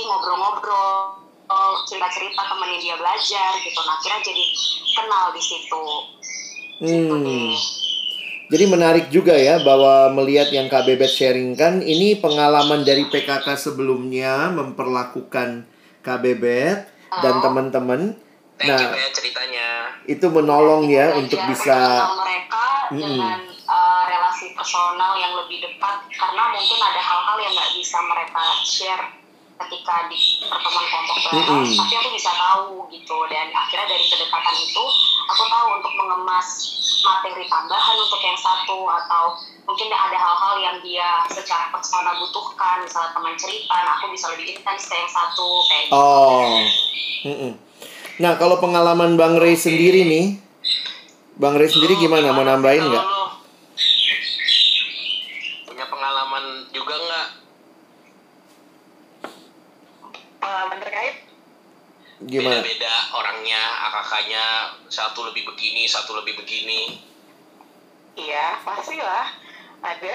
ngobrol-ngobrol 0.07 0.91
oh, 1.45 1.73
cerita-cerita 1.83 2.41
temenin 2.41 2.79
dia 2.79 2.95
belajar 2.95 3.51
gitu 3.57 3.79
nah 3.79 3.93
akhirnya 3.93 4.19
jadi 4.23 4.43
kenal 4.93 5.25
di 5.29 5.41
situ 5.41 5.83
gitu 6.77 7.09
Hmm. 7.09 7.23
deh 7.23 7.57
Jadi 8.47 8.63
menarik 8.65 9.05
juga 9.09 9.35
ya 9.35 9.59
bahwa 9.59 10.07
melihat 10.13 10.47
yang 10.47 10.71
Kak 10.71 10.87
Bebet 10.87 11.11
sharingkan 11.11 11.83
ini 11.83 12.15
pengalaman 12.15 12.79
dari 12.81 13.03
PKK 13.03 13.43
sebelumnya 13.53 14.47
memperlakukan 14.55 15.67
Kak 15.99 16.19
Bebet 16.21 16.87
dan 17.19 17.33
Oh. 17.33 17.43
teman-teman. 17.43 18.15
Thank 18.55 18.71
you 18.71 18.87
Nah, 18.87 18.95
ya 18.95 19.09
ceritanya. 19.11 19.67
itu 20.07 20.23
menolong 20.25 20.87
ya 20.87 21.11
Belajar 21.11 21.19
untuk 21.19 21.39
mengenal 21.39 21.51
bisa 21.51 21.77
mereka 22.15 22.65
Mm-mm. 22.87 23.01
dengan 23.19 23.39
uh, 23.67 24.03
relasi 24.07 24.47
personal 24.53 25.11
yang 25.13 25.35
lebih 25.35 25.59
dekat 25.59 25.97
karena 26.09 26.43
mungkin 26.47 26.79
ada 26.79 27.01
hal-hal 27.03 27.37
yang 27.37 27.51
nggak 27.51 27.71
bisa 27.75 27.97
mereka 28.01 28.43
share 28.63 29.03
ketika 29.57 30.05
di 30.05 30.21
pertemuan 30.45 30.85
kelompok 30.85 31.17
bareng 31.25 31.65
Mm-mm. 31.65 31.77
tapi 31.81 31.93
aku 31.97 32.09
bisa 32.13 32.31
tahu 32.37 32.85
gitu 32.93 33.17
dan 33.33 33.49
akhirnya 33.49 33.87
dari 33.89 34.05
kedekatan 34.05 34.55
itu 34.61 34.83
aku 35.25 35.43
tahu 35.49 35.67
untuk 35.81 35.93
mengemas 35.97 36.47
materi 37.01 37.45
tambahan 37.49 37.95
untuk 37.97 38.21
yang 38.21 38.37
satu 38.37 38.79
atau 38.85 39.23
mungkin 39.65 39.89
ada 39.89 40.17
hal-hal 40.17 40.55
yang 40.61 40.77
dia 40.85 41.25
secara 41.33 41.73
personal 41.73 42.15
butuhkan 42.21 42.85
misalnya 42.85 43.11
teman 43.17 43.35
cerita 43.35 43.75
nah 43.81 43.93
aku 43.97 44.13
bisa 44.13 44.29
lebih 44.37 44.55
intens 44.55 44.85
ke 44.85 44.93
yang 44.93 45.09
satu 45.09 45.47
kayak 45.65 45.83
gitu 45.89 45.97
Oh. 45.97 46.61
Mm-mm. 47.25 47.53
Nah, 48.17 48.33
kalau 48.37 48.61
pengalaman 48.61 49.13
Bang 49.17 49.37
Ray 49.37 49.57
sendiri 49.57 50.05
nih, 50.05 50.37
Bang 51.37 51.57
Ray 51.57 51.69
sendiri 51.69 51.97
Lu 51.97 52.01
gimana? 52.01 52.33
Mau 52.33 52.45
nambahin 52.45 52.81
nggak? 52.81 53.05
lu 53.05 53.23
Punya 55.69 55.85
pengalaman 55.85 56.65
juga 56.73 56.95
nggak? 56.97 57.27
pengalaman 60.47 60.77
terkait 60.79 61.15
Gimana? 62.27 62.59
Beda-beda 62.59 62.93
orangnya, 63.13 63.61
AKK-nya 63.87 64.43
satu 64.85 65.23
lebih 65.25 65.47
begini, 65.47 65.87
satu 65.87 66.11
lebih 66.13 66.35
begini. 66.35 66.99
iya 68.13 68.57
pastilah 68.61 69.29
ada 69.79 70.13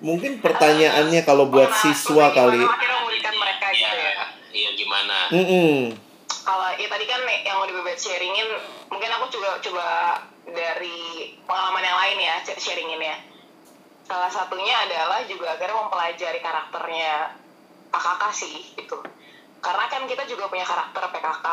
Mungkin 0.00 0.40
pertanyaannya 0.40 1.20
kalau 1.22 1.46
buat 1.46 1.68
Gimana- 1.68 1.82
siswa 1.84 2.26
gimana 2.26 2.34
kali. 2.34 2.58
akhirnya 2.60 2.96
memberikan 2.98 3.34
mereka 3.36 3.66
gitu 3.70 3.84
ya 3.84 3.92
Iya, 3.92 4.24
iya 4.50 4.70
gimana? 4.74 5.18
Mm-mm. 5.30 5.76
kalau 6.42 6.74
ya 6.74 6.88
tadi 6.88 7.04
kan 7.04 7.22
yang 7.22 7.54
udah 7.56 7.74
bebet 7.76 7.94
sharingin 7.94 8.48
mungkin 8.88 9.10
aku 9.12 9.30
juga 9.30 9.62
coba 9.62 9.86
dari 10.44 10.98
pengalaman 11.40 11.84
yang 11.84 11.94
lain 11.94 12.18
ya 12.18 12.34
sharingin 12.42 12.98
ya 12.98 13.14
salah 14.02 14.26
satunya 14.26 14.74
adalah 14.82 15.22
juga 15.22 15.54
akhirnya 15.54 15.78
mempelajari 15.78 16.40
karakternya 16.40 17.38
PKK 17.88 18.22
sih 18.34 18.54
itu 18.74 18.96
karena 19.62 19.84
kan 19.86 20.02
kita 20.10 20.26
juga 20.26 20.50
punya 20.50 20.66
karakter 20.66 21.02
PKK 21.08 21.46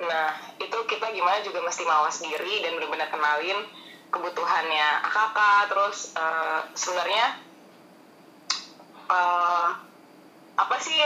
nah 0.00 0.32
itu 0.56 0.78
kita 0.88 1.12
gimana 1.12 1.44
juga 1.44 1.60
mesti 1.60 1.84
mawas 1.84 2.24
diri 2.24 2.64
dan 2.64 2.72
benar-benar 2.78 3.12
kenalin 3.12 3.60
kebutuhannya 4.08 4.88
AKK 5.06 5.38
terus 5.68 6.16
eh, 6.16 6.60
sebenarnya 6.72 7.26
eh, 9.12 9.68
apa 10.56 10.76
sih 10.80 10.98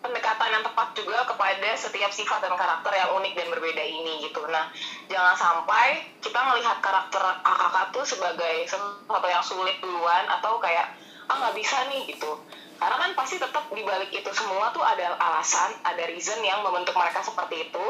pendekatan 0.00 0.48
yang 0.48 0.64
tepat 0.64 0.96
juga 0.96 1.28
kepada 1.28 1.70
setiap 1.76 2.08
sifat 2.08 2.40
dan 2.40 2.56
karakter 2.56 2.92
yang 2.96 3.12
unik 3.20 3.36
dan 3.36 3.46
berbeda 3.52 3.84
ini 3.84 4.24
gitu. 4.24 4.40
Nah, 4.48 4.72
jangan 5.12 5.36
sampai 5.36 6.16
kita 6.24 6.40
melihat 6.40 6.80
karakter 6.80 7.20
AKK 7.20 7.76
tuh 7.92 8.04
sebagai 8.08 8.64
sesuatu 8.64 9.28
yang 9.28 9.44
sulit 9.44 9.76
duluan 9.84 10.24
atau 10.40 10.56
kayak 10.56 10.96
ah 11.28 11.36
nggak 11.36 11.54
bisa 11.60 11.84
nih 11.92 12.08
gitu. 12.16 12.32
Karena 12.80 12.96
kan 12.96 13.12
pasti 13.12 13.36
tetap 13.36 13.68
di 13.68 13.84
balik 13.84 14.08
itu 14.08 14.30
semua 14.32 14.72
tuh 14.72 14.80
ada 14.80 15.12
alasan, 15.20 15.76
ada 15.84 16.00
reason 16.08 16.40
yang 16.40 16.64
membentuk 16.64 16.96
mereka 16.96 17.20
seperti 17.20 17.68
itu. 17.68 17.84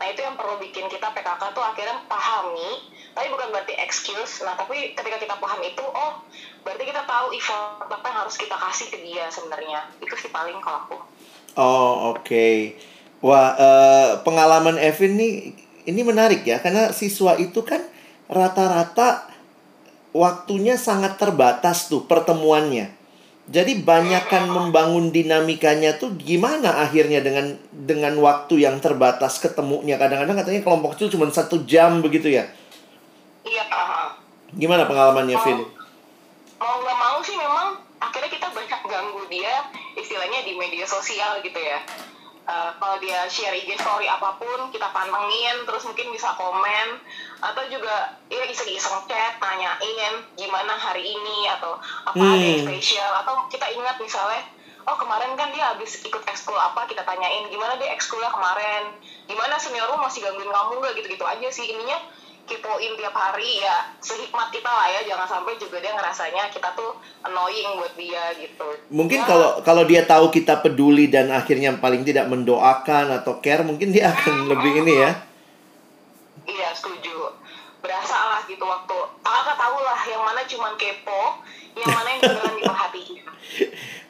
Nah 0.00 0.06
itu 0.08 0.24
yang 0.24 0.32
perlu 0.40 0.56
bikin 0.56 0.88
kita 0.88 1.12
PKK 1.12 1.52
tuh 1.52 1.60
akhirnya 1.60 2.00
pahami, 2.08 2.88
tapi 3.12 3.28
bukan 3.28 3.52
berarti 3.52 3.76
excuse. 3.76 4.40
Nah 4.40 4.56
tapi 4.56 4.96
ketika 4.96 5.20
kita 5.20 5.36
paham 5.36 5.60
itu, 5.60 5.84
oh 5.84 6.24
berarti 6.64 6.88
kita 6.88 7.04
tahu 7.04 7.36
effort 7.36 7.84
apa 7.84 8.06
yang 8.08 8.18
harus 8.24 8.36
kita 8.40 8.56
kasih 8.56 8.88
ke 8.88 8.98
dia 9.04 9.28
sebenarnya. 9.28 9.84
Itu 10.00 10.16
sih 10.16 10.32
paling 10.32 10.56
kalau 10.64 10.88
aku. 10.88 10.96
Oh, 11.60 12.16
oke. 12.16 12.48
Wah, 13.20 13.52
eh, 13.60 14.08
pengalaman 14.24 14.80
Evin 14.80 15.20
nih 15.20 15.52
ini 15.84 16.00
menarik 16.00 16.48
ya 16.48 16.64
karena 16.64 16.96
siswa 16.96 17.36
itu 17.36 17.60
kan 17.60 17.84
rata-rata 18.24 19.28
waktunya 20.16 20.80
sangat 20.80 21.20
terbatas 21.20 21.92
tuh 21.92 22.08
pertemuannya. 22.08 22.99
Jadi 23.50 23.82
banyakkan 23.82 24.46
membangun 24.46 25.10
dinamikanya 25.10 25.98
tuh 25.98 26.14
gimana 26.14 26.86
akhirnya 26.86 27.18
dengan 27.18 27.58
dengan 27.74 28.14
waktu 28.22 28.62
yang 28.62 28.78
terbatas 28.78 29.42
ketemunya. 29.42 29.98
Kadang-kadang 29.98 30.38
katanya 30.38 30.62
kelompok 30.62 30.94
kecil 30.94 31.18
cuma 31.18 31.26
satu 31.34 31.66
jam 31.66 31.98
begitu 31.98 32.30
ya. 32.30 32.46
Iya. 33.42 33.66
Gimana 34.54 34.86
pengalamannya, 34.86 35.38
Vin? 35.42 35.58
mau 36.60 36.76
nggak 36.84 36.98
mau 37.00 37.18
sih 37.24 37.40
memang 37.40 37.80
akhirnya 37.96 38.28
kita 38.28 38.52
banyak 38.52 38.80
ganggu 38.84 39.22
dia 39.32 39.64
istilahnya 39.96 40.44
di 40.44 40.52
media 40.60 40.84
sosial 40.84 41.40
gitu 41.40 41.56
ya 41.56 41.80
Eh, 42.50 42.70
kalau 42.82 42.96
dia 42.98 43.30
share 43.30 43.54
IG 43.54 43.78
story 43.78 44.10
apa 44.10 44.34
pun 44.34 44.74
kita 44.74 44.90
pantengin 44.90 45.62
terus 45.68 45.86
mungkin 45.86 46.10
bisa 46.10 46.34
komen 46.34 46.98
atau 47.38 47.62
juga 47.70 48.16
ya 48.26 48.42
iseng-iseng 48.42 49.06
chat 49.06 49.38
nanyain 49.38 50.14
gimana 50.34 50.74
hari 50.74 51.14
ini 51.14 51.46
atau 51.46 51.78
apa 52.10 52.18
ada 52.18 52.42
yang 52.42 52.66
Hmm. 52.66 52.74
spesial 52.74 53.12
atau 53.22 53.46
kita 53.46 53.70
ingat 53.70 54.02
misalnya 54.02 54.42
oh 54.82 54.96
kemarin 54.98 55.38
kan 55.38 55.54
dia 55.54 55.62
habis 55.62 56.02
ikut 56.02 56.26
ekskul 56.26 56.58
apa 56.58 56.90
kita 56.90 57.06
tanyain 57.06 57.46
gimana 57.52 57.78
dia 57.78 57.94
ekskulnya 57.94 58.32
kemarin 58.34 58.98
gimana 59.30 59.54
seniormu 59.54 60.02
masih 60.02 60.24
gangguin 60.24 60.50
kamu 60.50 60.72
nggak 60.80 60.94
gitu-gitu 60.98 61.22
aja 61.22 61.48
sih 61.54 61.70
ininya 61.70 62.02
kepoin 62.50 62.98
tiap 62.98 63.14
hari 63.14 63.62
ya 63.62 63.94
sehikmat 64.02 64.50
kita 64.50 64.66
lah 64.66 64.90
ya. 64.90 65.00
Jangan 65.06 65.26
sampai 65.38 65.54
juga 65.54 65.78
dia 65.78 65.94
ngerasanya 65.94 66.50
kita 66.50 66.74
tuh 66.74 66.98
annoying 67.22 67.78
buat 67.78 67.94
dia 67.94 68.34
gitu. 68.34 68.66
Mungkin 68.90 69.22
Ya, 69.22 69.26
kalau 69.30 69.50
kalau 69.62 69.82
dia 69.86 70.02
tahu 70.02 70.34
kita 70.34 70.58
peduli 70.58 71.06
dan 71.06 71.30
akhirnya 71.30 71.70
paling 71.78 72.02
tidak 72.02 72.26
mendoakan 72.26 73.22
atau 73.22 73.38
care, 73.38 73.62
mungkin 73.62 73.94
dia 73.94 74.10
akan 74.10 74.34
lebih 74.50 74.82
ini 74.82 74.94
ya. 74.98 75.10
iya 76.50 76.74
setuju. 76.74 77.38
Berasa 77.78 78.18
lah 78.34 78.40
gitu 78.50 78.66
waktu. 78.66 78.98
Kakak 79.22 79.56
tahu 79.56 79.76
lah 79.86 80.00
yang 80.10 80.22
mana 80.26 80.42
cuman 80.42 80.74
kepo 80.74 81.22
yang 81.78 81.90
mana 81.94 82.08
yang 82.18 82.22
beneran 82.26 82.54
diperhatiin. 82.58 83.22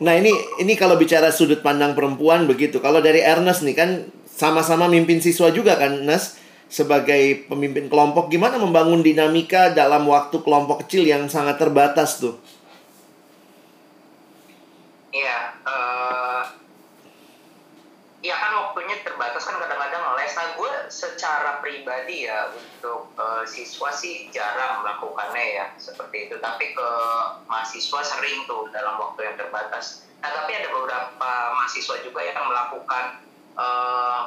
Nah 0.00 0.16
ini 0.16 0.32
ini 0.64 0.80
kalau 0.80 0.96
bicara 0.96 1.28
sudut 1.28 1.60
pandang 1.60 1.92
perempuan 1.92 2.48
begitu. 2.48 2.80
Kalau 2.80 3.04
dari 3.04 3.20
Ernest 3.20 3.60
nih 3.60 3.76
kan 3.76 4.08
sama-sama 4.24 4.88
mimpin 4.88 5.20
siswa 5.20 5.52
juga 5.52 5.76
kan, 5.76 6.08
Nes 6.08 6.39
sebagai 6.70 7.50
pemimpin 7.50 7.90
kelompok 7.90 8.30
gimana 8.30 8.54
membangun 8.54 9.02
dinamika 9.02 9.74
dalam 9.74 10.06
waktu 10.06 10.38
kelompok 10.38 10.86
kecil 10.86 11.02
yang 11.02 11.26
sangat 11.26 11.58
terbatas 11.58 12.22
tuh. 12.22 12.38
Iya, 15.10 15.58
eh 15.66 16.42
ya 18.20 18.36
kan 18.36 18.52
waktunya 18.52 19.02
terbatas 19.02 19.42
kan 19.50 19.58
kadang-kadang 19.58 20.14
les. 20.14 20.30
Nah 20.38 20.54
gue 20.54 20.72
secara 20.86 21.58
pribadi 21.58 22.30
ya 22.30 22.54
untuk 22.54 23.10
eh, 23.18 23.44
siswa 23.50 23.90
sih 23.90 24.30
jarang 24.30 24.86
melakukannya 24.86 25.44
ya 25.58 25.66
seperti 25.74 26.30
itu. 26.30 26.38
Tapi 26.38 26.70
ke 26.70 26.90
mahasiswa 27.50 28.00
sering 28.06 28.46
tuh 28.46 28.70
dalam 28.70 28.94
waktu 28.94 29.26
yang 29.26 29.34
terbatas. 29.34 30.06
Nah 30.22 30.30
tapi 30.30 30.54
ada 30.54 30.70
beberapa 30.70 31.32
mahasiswa 31.50 31.98
juga 32.06 32.22
yang 32.22 32.46
melakukan 32.46 33.26
eh, 33.58 34.22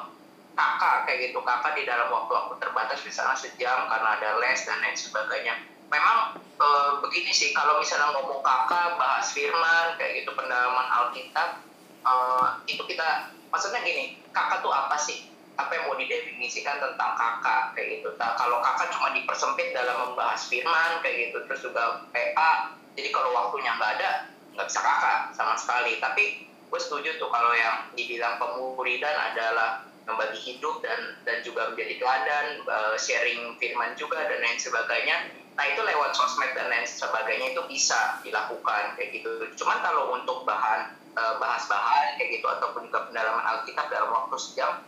kakak 0.54 1.10
kayak 1.10 1.30
gitu. 1.30 1.40
Kakak 1.42 1.74
di 1.78 1.84
dalam 1.86 2.10
waktu-waktu 2.10 2.54
terbatas 2.62 3.00
misalnya 3.04 3.38
sejam 3.38 3.90
karena 3.90 4.10
ada 4.18 4.30
les 4.42 4.60
dan 4.66 4.80
lain 4.82 4.98
sebagainya. 4.98 5.56
Memang 5.90 6.40
eh, 6.40 6.92
begini 7.02 7.32
sih 7.34 7.54
kalau 7.54 7.78
misalnya 7.78 8.14
ngomong 8.18 8.42
kakak 8.42 8.98
bahas 8.98 9.30
firman 9.34 9.98
kayak 9.98 10.24
gitu 10.24 10.32
pendalaman 10.34 10.88
Alkitab 10.90 11.62
eh, 12.06 12.48
itu 12.70 12.84
kita 12.86 13.34
maksudnya 13.54 13.82
gini 13.86 14.18
kakak 14.34 14.62
tuh 14.66 14.74
apa 14.74 14.98
sih? 14.98 15.30
Apa 15.54 15.70
yang 15.78 15.86
mau 15.86 15.94
didefinisikan 15.94 16.82
tentang 16.82 17.14
kakak 17.14 17.78
kayak 17.78 18.02
gitu. 18.02 18.10
Nah, 18.18 18.34
kalau 18.34 18.58
kakak 18.58 18.90
cuma 18.90 19.14
dipersempit 19.14 19.70
dalam 19.78 20.10
membahas 20.10 20.50
firman 20.50 20.98
kayak 21.06 21.30
gitu 21.30 21.38
terus 21.46 21.62
juga 21.62 22.10
PA 22.10 22.74
jadi 22.94 23.10
kalau 23.10 23.34
waktunya 23.34 23.74
nggak 23.74 23.92
ada 24.00 24.10
nggak 24.54 24.68
bisa 24.70 24.82
kakak 24.82 25.20
sama 25.34 25.54
sekali. 25.58 25.98
Tapi 25.98 26.46
gue 26.46 26.80
setuju 26.82 27.18
tuh 27.18 27.30
kalau 27.30 27.54
yang 27.54 27.90
dibilang 27.94 28.38
pemuridan 28.38 29.14
adalah 29.14 29.86
membagi 30.04 30.40
hidup 30.40 30.84
dan 30.84 31.00
dan 31.24 31.40
juga 31.48 31.72
menjadi 31.72 31.96
teladan 32.00 32.46
eh, 32.64 32.96
sharing 33.00 33.56
firman 33.58 33.96
juga 33.96 34.20
dan 34.28 34.40
lain 34.44 34.60
sebagainya. 34.60 35.32
Nah 35.54 35.66
itu 35.70 35.80
lewat 35.80 36.12
sosmed 36.18 36.52
dan 36.58 36.68
lain 36.68 36.84
sebagainya 36.84 37.56
itu 37.56 37.62
bisa 37.70 38.20
dilakukan 38.26 38.98
kayak 39.00 39.16
gitu. 39.16 39.48
Cuman 39.56 39.80
kalau 39.80 40.12
untuk 40.12 40.44
bahan 40.44 40.92
eh, 41.16 41.36
bahas-bahan 41.40 42.20
kayak 42.20 42.30
gitu 42.42 42.48
ataupun 42.50 42.90
juga 42.92 43.08
pendalaman 43.08 43.46
Alkitab 43.48 43.88
dalam 43.88 44.12
waktu 44.12 44.36
sejam 44.40 44.84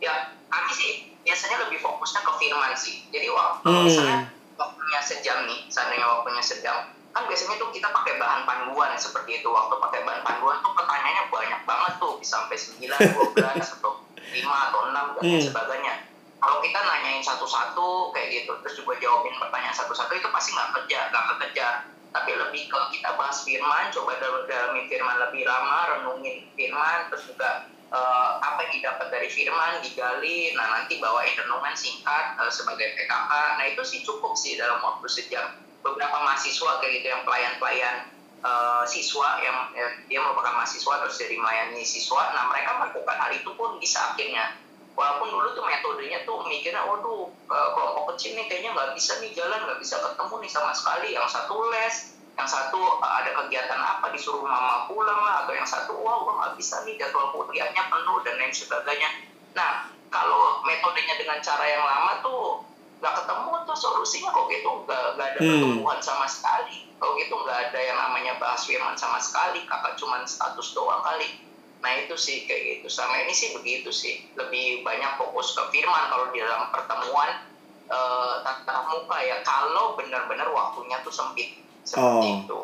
ya 0.00 0.32
kami 0.48 0.72
sih 0.72 0.92
biasanya 1.20 1.68
lebih 1.68 1.78
fokusnya 1.78 2.20
ke 2.24 2.32
firman 2.40 2.72
sih. 2.74 3.04
Jadi 3.12 3.28
waktu 3.30 3.68
Hmm. 3.68 3.84
misalnya 3.86 4.18
waktunya 4.56 5.00
sejam 5.04 5.38
nih 5.46 5.60
seandainya 5.70 6.06
waktunya 6.08 6.42
sejam 6.42 6.76
kan 7.10 7.26
biasanya 7.26 7.58
tuh 7.58 7.70
kita 7.70 7.90
pakai 7.90 8.14
bahan 8.16 8.42
panduan 8.46 8.94
seperti 8.94 9.42
itu. 9.42 9.48
Waktu 9.50 9.74
pakai 9.78 10.00
bahan 10.06 10.22
panduan 10.22 10.62
tuh 10.62 10.72
pertanyaannya 10.72 11.24
banyak 11.26 11.60
banget 11.66 11.92
tuh. 11.98 12.12
Bisa 12.22 12.46
sampai 12.46 12.56
9, 12.56 12.86
12 13.34 13.74
atau 13.78 13.92
5 14.14 14.30
atau 14.46 14.80
6 14.88 14.94
dan 14.94 15.22
Hmm. 15.26 15.42
sebagainya. 15.42 15.94
Kalau 16.40 16.58
kita 16.64 16.80
nanyain 16.80 17.20
satu-satu 17.20 18.16
kayak 18.16 18.28
gitu 18.32 18.52
terus 18.64 18.74
juga 18.74 18.96
jawabin 18.96 19.36
pertanyaan 19.36 19.76
satu-satu 19.76 20.16
itu 20.16 20.28
pasti 20.32 20.56
nggak 20.56 20.70
kerja 20.72 20.98
nggak 21.12 21.24
kekejar. 21.36 21.74
Tapi 22.10 22.30
lebih 22.32 22.62
ke 22.66 22.78
kita 22.90 23.14
bahas 23.14 23.44
firman 23.44 23.92
coba 23.92 24.18
dalam 24.18 24.48
dalamin 24.48 24.88
firman 24.88 25.16
lebih 25.28 25.44
lama 25.46 25.78
renungin 25.94 26.48
firman 26.56 27.06
terus 27.06 27.28
juga 27.28 27.68
eh, 27.90 28.30
apa 28.40 28.56
yang 28.64 28.72
didapat 28.72 29.06
dari 29.12 29.28
firman 29.28 29.82
digali. 29.84 30.56
Nah 30.56 30.80
nanti 30.80 30.96
bawain 30.96 31.34
renungan 31.36 31.74
singkat 31.76 32.38
eh, 32.40 32.50
sebagai 32.50 32.88
PKK 32.96 33.32
nah 33.60 33.66
itu 33.66 33.82
sih 33.84 34.00
cukup 34.00 34.32
sih 34.32 34.56
dalam 34.56 34.80
waktu 34.80 35.06
sejam 35.06 35.44
beberapa 35.80 36.16
mahasiswa 36.20 36.70
kayak 36.80 36.92
gitu 37.00 37.06
yang 37.08 37.22
pelayan-pelayan 37.24 37.96
eh, 38.44 38.84
siswa 38.88 39.40
yang 39.40 39.72
eh, 39.76 39.92
dia 40.08 40.20
merupakan 40.20 40.52
mahasiswa 40.56 40.92
terus 41.04 41.16
jadi 41.16 41.36
melayani 41.36 41.82
siswa. 41.84 42.32
Nah 42.36 42.48
mereka 42.52 42.80
melakukan 42.80 43.16
hal 43.16 43.30
itu 43.32 43.50
pun 43.56 43.80
bisa 43.80 44.12
akhirnya 44.12 44.56
walaupun 44.98 45.32
dulu 45.32 45.48
tuh 45.56 45.64
metodenya 45.64 46.28
tuh 46.28 46.44
mikirnya 46.44 46.84
waduh 46.84 47.28
eh, 47.28 47.68
kelompok 47.76 48.16
kecil 48.16 48.36
nih 48.36 48.46
kayaknya 48.48 48.70
nggak 48.76 48.90
bisa 48.96 49.12
nih 49.24 49.30
jalan 49.32 49.60
nggak 49.64 49.80
bisa 49.80 49.96
ketemu 50.00 50.34
nih 50.44 50.50
sama 50.52 50.72
sekali. 50.76 51.08
Yang 51.16 51.28
satu 51.32 51.56
les 51.72 51.96
yang 52.38 52.48
satu 52.48 52.80
ada 53.04 53.30
kegiatan 53.36 53.76
apa 53.76 54.16
disuruh 54.16 54.40
mama 54.40 54.88
pulang 54.88 55.20
lah 55.20 55.44
atau 55.44 55.52
yang 55.52 55.68
satu 55.68 55.92
wah 56.00 56.24
gue 56.24 56.34
nggak 56.40 56.52
bisa 56.56 56.80
nih 56.88 56.96
jadwal 56.96 57.28
kuliahnya 57.36 57.82
penuh 57.92 58.18
dan 58.24 58.34
lain 58.40 58.52
sebagainya. 58.52 59.10
Nah 59.52 59.92
kalau 60.08 60.64
metodenya 60.64 61.20
dengan 61.20 61.38
cara 61.44 61.64
yang 61.68 61.84
lama 61.84 62.12
tuh 62.24 62.69
nggak 63.00 63.14
ketemu 63.16 63.52
tuh 63.64 63.76
solusinya 63.76 64.30
kok 64.30 64.46
gitu. 64.46 64.70
Nggak 64.84 65.02
nggak 65.16 65.28
ada 65.32 65.40
Hmm. 65.40 65.48
pertumbuhan 65.50 66.00
sama 66.00 66.26
sekali. 66.28 66.86
Kalau 67.00 67.16
gitu 67.16 67.34
nggak 67.34 67.58
ada 67.72 67.78
yang 67.80 67.96
namanya 67.96 68.32
bahas 68.36 68.62
firman 68.62 68.94
sama 68.94 69.16
sekali. 69.16 69.64
Kakak 69.64 69.96
cuman 69.96 70.22
status 70.24 70.76
doang 70.76 71.00
kali. 71.00 71.40
Nah 71.80 71.92
itu 71.96 72.12
sih 72.14 72.44
kayak 72.44 72.84
gitu. 72.84 72.92
Sama 72.92 73.24
ini 73.24 73.32
sih 73.32 73.56
begitu 73.56 73.88
sih. 73.88 74.28
Lebih 74.36 74.84
banyak 74.84 75.16
fokus 75.16 75.56
ke 75.56 75.62
firman 75.72 76.12
kalau 76.12 76.28
di 76.28 76.38
dalam 76.38 76.68
pertemuan 76.68 77.48
eh, 77.90 78.34
tatap 78.44 78.86
muka 78.86 79.18
ya. 79.18 79.42
Kalau 79.42 79.96
benar-benar 79.96 80.52
waktunya 80.52 81.00
tuh 81.00 81.10
sempit. 81.10 81.58
Seperti 81.82 82.28
Oh. 82.28 82.40
itu 82.44 82.60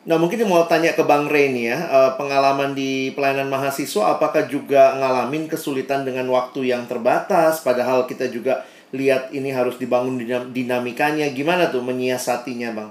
Nah 0.00 0.16
mungkin 0.16 0.48
mau 0.48 0.64
tanya 0.64 0.96
ke 0.96 1.04
Bang 1.04 1.28
Ray 1.28 1.52
nih 1.52 1.76
ya, 1.76 1.78
eh, 1.84 2.10
pengalaman 2.16 2.72
di 2.72 3.12
pelayanan 3.12 3.52
mahasiswa 3.52 4.16
apakah 4.16 4.48
juga 4.48 4.96
ngalamin 4.96 5.44
kesulitan 5.44 6.08
dengan 6.08 6.24
waktu 6.32 6.72
yang 6.72 6.88
terbatas, 6.88 7.60
padahal 7.60 8.08
kita 8.08 8.32
juga 8.32 8.64
lihat 8.90 9.30
ini 9.30 9.54
harus 9.54 9.78
dibangun 9.78 10.18
dinam- 10.18 10.50
dinamikanya, 10.50 11.30
gimana 11.30 11.70
tuh 11.70 11.82
menyiasatinya 11.82 12.70
Bang? 12.74 12.90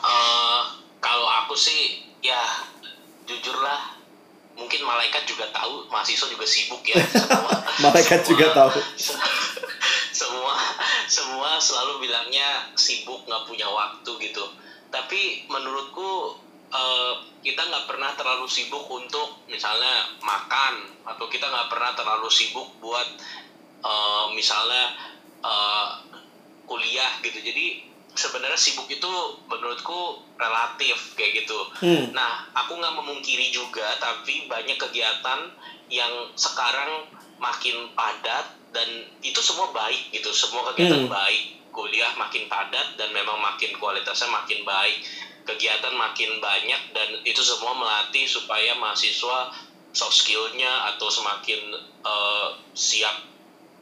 Eh, 0.00 0.60
kalau 0.98 1.28
aku 1.44 1.54
sih 1.54 2.00
ya 2.20 2.38
jujurlah 3.26 3.96
mungkin 4.54 4.80
malaikat 4.84 5.24
juga 5.24 5.48
tahu 5.50 5.88
mahasiswa 5.88 6.28
juga 6.28 6.44
sibuk 6.44 6.84
ya 6.84 7.00
semua 7.08 7.52
Malaikat 7.80 8.20
juga 8.28 8.52
tahu. 8.52 8.70
semua 10.20 10.52
semua 11.08 11.56
selalu 11.56 12.04
bilangnya 12.04 12.68
sibuk 12.76 13.24
nggak 13.24 13.48
punya 13.48 13.64
waktu 13.64 14.10
gitu 14.20 14.44
tapi 14.92 15.48
menurutku 15.48 16.36
eh, 16.68 17.12
kita 17.40 17.62
nggak 17.64 17.88
pernah 17.88 18.12
terlalu 18.12 18.44
sibuk 18.44 18.84
untuk 18.84 19.40
misalnya 19.48 20.12
makan 20.20 20.74
atau 21.08 21.24
kita 21.32 21.48
nggak 21.48 21.68
pernah 21.72 21.96
terlalu 21.96 22.28
sibuk 22.28 22.68
buat 22.84 23.08
eh, 23.84 24.24
misalnya 24.36 24.94
eh, 25.44 25.88
kuliah 26.68 27.12
gitu 27.24 27.38
jadi 27.40 27.90
sebenarnya 28.14 28.58
sibuk 28.58 28.90
itu 28.90 29.10
menurutku 29.46 30.18
relatif 30.38 31.14
kayak 31.14 31.44
gitu 31.44 31.58
Hmm. 31.80 32.12
Nah, 32.12 32.44
aku 32.52 32.76
nggak 32.76 32.92
memungkiri 32.92 33.48
juga, 33.48 33.96
tapi 33.96 34.44
banyak 34.44 34.76
kegiatan 34.76 35.48
yang 35.88 36.12
sekarang 36.36 37.08
makin 37.40 37.88
padat 37.96 38.52
dan 38.76 38.88
itu 39.24 39.40
semua 39.40 39.72
baik 39.72 40.12
gitu. 40.12 40.28
Semua 40.34 40.60
kegiatan 40.70 41.08
Hmm. 41.08 41.08
baik, 41.08 41.72
kuliah 41.72 42.12
makin 42.20 42.44
padat 42.52 43.00
dan 43.00 43.08
memang 43.16 43.40
makin 43.40 43.72
kualitasnya 43.80 44.28
makin 44.28 44.60
baik, 44.68 45.00
kegiatan 45.48 45.94
makin 45.96 46.36
banyak 46.36 46.82
dan 46.92 47.08
itu 47.24 47.40
semua 47.40 47.72
melatih 47.72 48.28
supaya 48.28 48.76
mahasiswa 48.76 49.48
soft 49.96 50.20
skillnya 50.20 50.92
atau 50.94 51.08
semakin 51.08 51.60
eh, 52.04 52.48
siap 52.76 53.29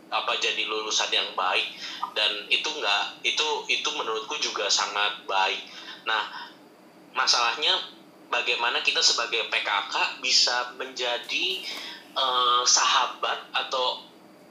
apa 0.08 0.32
jadi 0.40 0.64
lulusan 0.64 1.12
yang 1.12 1.28
baik 1.36 1.68
dan 2.16 2.32
itu 2.48 2.68
enggak 2.72 3.20
itu 3.20 3.46
itu 3.68 3.88
menurutku 3.92 4.34
juga 4.40 4.66
sangat 4.72 5.20
baik. 5.28 5.60
Nah, 6.08 6.24
masalahnya 7.12 7.76
bagaimana 8.32 8.80
kita 8.80 9.00
sebagai 9.00 9.48
PKK 9.52 10.20
bisa 10.24 10.72
menjadi 10.80 11.46
eh, 12.18 12.62
sahabat 12.64 13.52
atau 13.52 14.00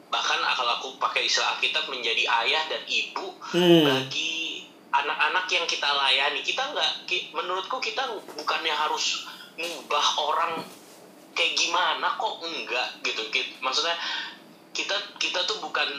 bahkan 0.07 0.39
kalau 0.55 0.71
aku 0.79 0.87
pakai 1.03 1.27
istilah 1.27 1.59
Alkitab 1.59 1.91
menjadi 1.91 2.23
ayah 2.45 2.63
dan 2.71 2.79
ibu 2.87 3.35
Hmm. 3.51 3.83
bagi 3.83 4.63
anak-anak 4.87 5.45
yang 5.51 5.65
kita 5.67 5.83
layani 5.83 6.39
kita 6.39 6.63
nggak 6.63 6.91
menurutku 7.35 7.77
kita 7.83 8.07
bukannya 8.35 8.71
harus 8.71 9.27
ngubah 9.59 10.07
orang 10.15 10.63
kayak 11.35 11.53
gimana 11.59 12.07
kok 12.15 12.39
enggak 12.39 12.87
gitu 13.03 13.21
Ki- 13.29 13.59
maksudnya 13.59 13.93
kita 14.77 14.93
kita 15.17 15.41
tuh 15.49 15.57
bukan 15.57 15.89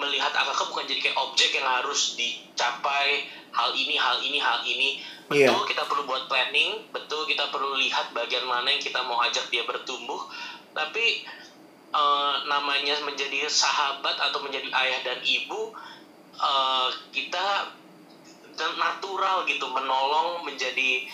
melihat 0.00 0.32
AKK 0.32 0.72
bukan 0.72 0.84
jadi 0.88 1.00
kayak 1.04 1.18
objek 1.20 1.52
yang 1.52 1.68
harus 1.68 2.16
dicapai 2.16 3.28
hal 3.52 3.70
ini 3.76 3.94
hal 4.00 4.16
ini 4.24 4.38
hal 4.40 4.64
ini. 4.64 4.96
Betul 5.28 5.68
kita 5.68 5.84
perlu 5.84 6.08
buat 6.08 6.24
planning 6.32 6.88
betul 6.96 7.28
kita 7.28 7.52
perlu 7.52 7.76
lihat 7.76 8.16
bagian 8.16 8.48
mana 8.48 8.72
yang 8.72 8.80
kita 8.80 9.04
mau 9.04 9.20
ajak 9.20 9.52
dia 9.52 9.68
bertumbuh. 9.68 10.24
Tapi 10.72 11.20
eh, 11.92 12.34
namanya 12.48 12.96
menjadi 13.04 13.44
sahabat 13.52 14.16
atau 14.16 14.40
menjadi 14.40 14.72
ayah 14.72 15.00
dan 15.04 15.20
ibu 15.20 15.68
eh, 16.40 16.88
kita 17.12 17.68
natural 18.80 19.44
gitu 19.48 19.64
menolong 19.68 20.44
menjadi 20.44 21.04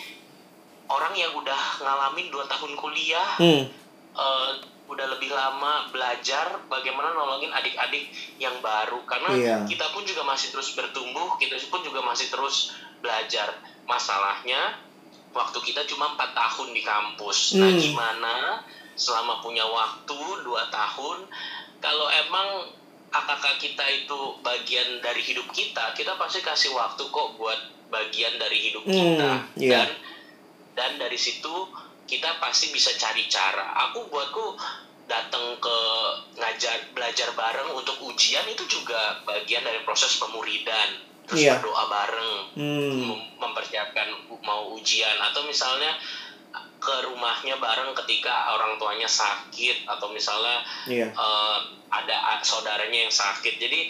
orang 0.91 1.13
yang 1.15 1.31
udah 1.35 1.83
ngalamin 1.83 2.31
dua 2.31 2.47
tahun 2.47 2.79
kuliah. 2.79 3.35
Hmm. 3.35 3.67
eh, 4.15 4.51
udah 4.89 5.05
lebih 5.05 5.29
lama 5.29 5.85
belajar 5.89 6.65
bagaimana 6.65 7.13
nolongin 7.13 7.53
adik-adik 7.53 8.09
yang 8.35 8.57
baru 8.57 9.05
karena 9.05 9.29
Iya. 9.31 9.55
kita 9.69 9.85
pun 9.93 10.01
juga 10.01 10.25
masih 10.25 10.49
terus 10.49 10.73
bertumbuh 10.73 11.37
kita 11.37 11.61
pun 11.69 11.85
juga 11.85 12.01
masih 12.01 12.27
terus 12.27 12.73
belajar 12.99 13.53
masalahnya 13.85 14.81
waktu 15.29 15.61
kita 15.61 15.85
cuma 15.85 16.17
empat 16.17 16.33
tahun 16.33 16.73
di 16.73 16.81
kampus 16.81 17.53
nah 17.55 17.69
Hmm. 17.69 17.77
gimana 17.77 18.35
selama 18.97 19.39
punya 19.39 19.63
waktu 19.63 20.17
dua 20.41 20.67
tahun 20.67 21.29
kalau 21.79 22.09
emang 22.09 22.73
kakak 23.09 23.57
kita 23.57 23.85
itu 23.87 24.19
bagian 24.41 24.99
dari 24.99 25.21
hidup 25.21 25.45
kita 25.49 25.93
kita 25.93 26.17
pasti 26.17 26.41
kasih 26.41 26.73
waktu 26.73 27.01
kok 27.01 27.29
buat 27.37 27.57
bagian 27.89 28.37
dari 28.37 28.57
hidup 28.59 28.83
Hmm, 28.85 28.91
kita 28.91 29.31
iya. 29.55 29.85
dan 29.85 29.89
dan 30.73 30.91
dari 30.97 31.15
situ 31.15 31.53
kita 32.09 32.41
pasti 32.41 32.73
bisa 32.73 32.89
cari 32.91 33.29
cara 33.29 33.69
aku 33.87 34.09
buatku 34.09 34.57
datang 35.05 35.57
ke 35.57 35.77
ngajar 36.35 36.89
belajar 36.91 37.29
bareng 37.31 37.69
untuk 37.71 37.97
ujian 38.03 38.45
itu 38.45 38.65
juga 38.65 39.21
bagian 39.23 39.61
dari 39.61 39.81
proses 39.81 40.17
pemuridan 40.17 41.01
terus 41.25 41.45
Iya. 41.45 41.57
berdoa 41.57 41.83
bareng 41.85 42.33
Hmm. 42.57 42.93
mem- 43.05 43.27
mempersiapkan 43.37 44.09
mau 44.41 44.73
ujian 44.73 45.17
atau 45.19 45.45
misalnya 45.45 45.93
ke 46.79 46.95
rumahnya 47.05 47.59
bareng 47.59 47.93
ketika 47.93 48.55
orang 48.55 48.77
tuanya 48.77 49.05
sakit 49.05 49.85
atau 49.85 50.09
misalnya 50.09 50.65
Iya. 50.85 51.07
eh, 51.09 51.57
ada 51.89 52.15
saudaranya 52.39 53.05
yang 53.05 53.13
sakit 53.13 53.57
jadi 53.57 53.89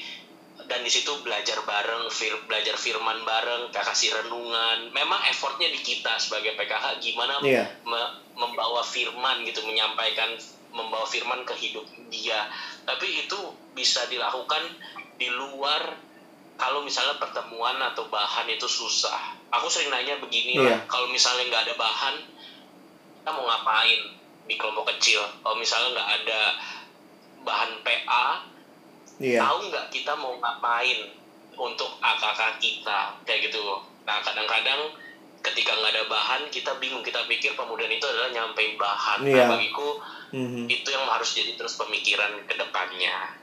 dan 0.69 0.85
di 0.85 0.91
situ 0.93 1.09
belajar 1.19 1.65
bareng 1.65 2.07
fir- 2.07 2.45
belajar 2.45 2.77
firman 2.77 3.25
bareng 3.25 3.73
kasih 3.73 4.13
renungan 4.13 4.93
memang 4.93 5.17
effortnya 5.25 5.65
di 5.67 5.81
kita 5.81 6.13
sebagai 6.15 6.53
PKH 6.53 7.01
gimana 7.01 7.41
Iya. 7.41 7.65
me- 7.83 8.13
membawa 8.37 8.85
firman 8.85 9.41
gitu 9.43 9.65
menyampaikan 9.65 10.29
membawa 10.69 11.03
firman 11.03 11.41
ke 11.41 11.57
hidup 11.57 11.81
dia 12.07 12.45
tapi 12.85 13.25
itu 13.25 13.35
bisa 13.73 14.05
dilakukan 14.05 14.61
di 15.17 15.27
luar 15.27 15.97
kalau 16.55 16.79
misalnya 16.79 17.17
pertemuan 17.17 17.81
atau 17.81 18.05
bahan 18.05 18.45
itu 18.47 18.69
susah 18.69 19.17
aku 19.49 19.65
sering 19.67 19.89
nanya 19.89 20.21
begini 20.21 20.55
lah 20.55 20.77
Iya. 20.77 20.85
kalau 20.85 21.09
misalnya 21.09 21.49
nggak 21.49 21.63
ada 21.65 21.75
bahan 21.75 22.15
kita 23.19 23.29
mau 23.33 23.43
ngapain 23.43 24.01
di 24.45 24.53
kelompok 24.53 24.93
kecil 24.93 25.25
kalau 25.41 25.57
misalnya 25.57 25.97
nggak 25.97 26.11
ada 26.23 26.41
bahan 27.41 27.71
PA 27.81 28.25
Iya. 29.19 29.39
tahu 29.39 29.67
nggak 29.67 29.85
kita 29.91 30.15
mau 30.15 30.33
ngapain 30.35 30.99
untuk 31.53 31.91
AKK 31.99 32.41
kita 32.57 32.99
kayak 33.23 33.51
gitu 33.51 33.61
nah 34.03 34.23
kadang-kadang 34.23 34.95
ketika 35.39 35.71
nggak 35.71 35.91
ada 35.91 36.03
bahan 36.07 36.41
kita 36.47 36.71
bingung 36.79 36.99
kita 36.99 37.23
pikir 37.25 37.51
pemulihan 37.53 37.91
itu 37.91 38.03
adalah 38.03 38.31
nyampein 38.31 38.75
bahan 38.75 39.19
Iya. 39.21 39.35
nah 39.45 39.55
bagiku 39.55 39.89
Mhm. 40.29 40.67
itu 40.67 40.87
yang 40.87 41.03
harus 41.03 41.29
jadi 41.33 41.53
terus 41.53 41.75
pemikiran 41.75 42.43
ke 42.43 42.55
depannya 42.55 43.35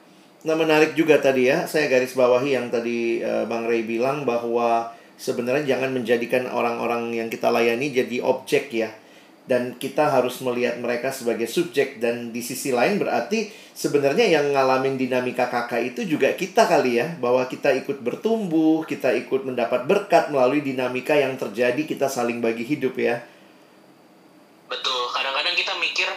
Nah 0.47 0.55
menarik 0.55 0.95
juga 0.95 1.19
tadi 1.19 1.51
ya, 1.51 1.67
saya 1.67 1.91
garis 1.91 2.15
bawahi 2.15 2.55
yang 2.55 2.71
tadi 2.71 3.19
eh, 3.19 3.43
Bang 3.51 3.67
Ray 3.67 3.83
bilang 3.83 4.23
bahwa 4.23 4.95
sebenarnya 5.19 5.75
jangan 5.75 5.91
menjadikan 5.91 6.47
orang-orang 6.47 7.11
yang 7.11 7.27
kita 7.27 7.51
layani 7.51 7.91
jadi 7.91 8.22
objek 8.22 8.70
ya. 8.70 8.95
Dan 9.47 9.78
kita 9.78 10.11
harus 10.11 10.42
melihat 10.42 10.76
mereka 10.82 11.14
sebagai 11.14 11.47
subjek 11.47 12.03
dan 12.03 12.34
di 12.34 12.42
sisi 12.42 12.74
lain 12.74 12.99
berarti 12.99 13.47
sebenarnya 13.78 14.26
yang 14.26 14.51
ngalamin 14.51 14.99
dinamika 14.99 15.47
kakak 15.47 15.94
itu 15.94 16.03
juga 16.03 16.34
kita 16.34 16.66
kali 16.66 16.99
ya. 16.99 17.14
Bahwa 17.22 17.47
kita 17.47 17.70
ikut 17.78 18.03
bertumbuh, 18.03 18.82
kita 18.84 19.14
ikut 19.14 19.47
mendapat 19.47 19.86
berkat 19.86 20.34
melalui 20.34 20.61
dinamika 20.66 21.14
yang 21.14 21.38
terjadi 21.38 21.82
kita 21.86 22.11
saling 22.11 22.42
bagi 22.42 22.66
hidup 22.66 22.99
ya. 22.99 23.22
betul 24.66 25.07
kadang-kadang 25.14 25.55
kita 25.55 25.72
mikir 25.78 26.09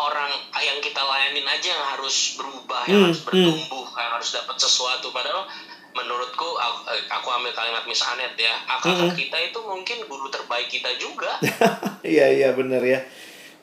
orang 0.00 0.32
yang 0.56 0.80
kita 0.80 1.00
layanin 1.04 1.44
aja 1.44 1.68
yang 1.68 1.86
harus 1.96 2.40
berubah 2.40 2.82
Hmm, 2.88 2.92
yang 2.92 3.00
harus 3.12 3.20
hmm. 3.20 3.28
bertumbuh 3.28 3.86
yang 3.92 4.12
harus 4.16 4.30
dapat 4.32 4.56
sesuatu 4.56 5.12
padahal 5.12 5.44
menurutku 6.00 6.48
aku, 6.56 6.80
aku 7.08 7.28
ambil 7.28 7.52
kalimat 7.52 7.84
Miss 7.84 8.00
Anet 8.02 8.32
ya 8.40 8.56
AKK 8.64 9.00
Hmm. 9.00 9.12
kita 9.12 9.36
itu 9.36 9.58
mungkin 9.60 9.98
guru 10.08 10.26
terbaik 10.32 10.68
kita 10.72 10.90
juga 10.96 11.36
Iya 12.00 12.26
iya 12.32 12.48
benar 12.56 12.80
ya. 12.80 13.04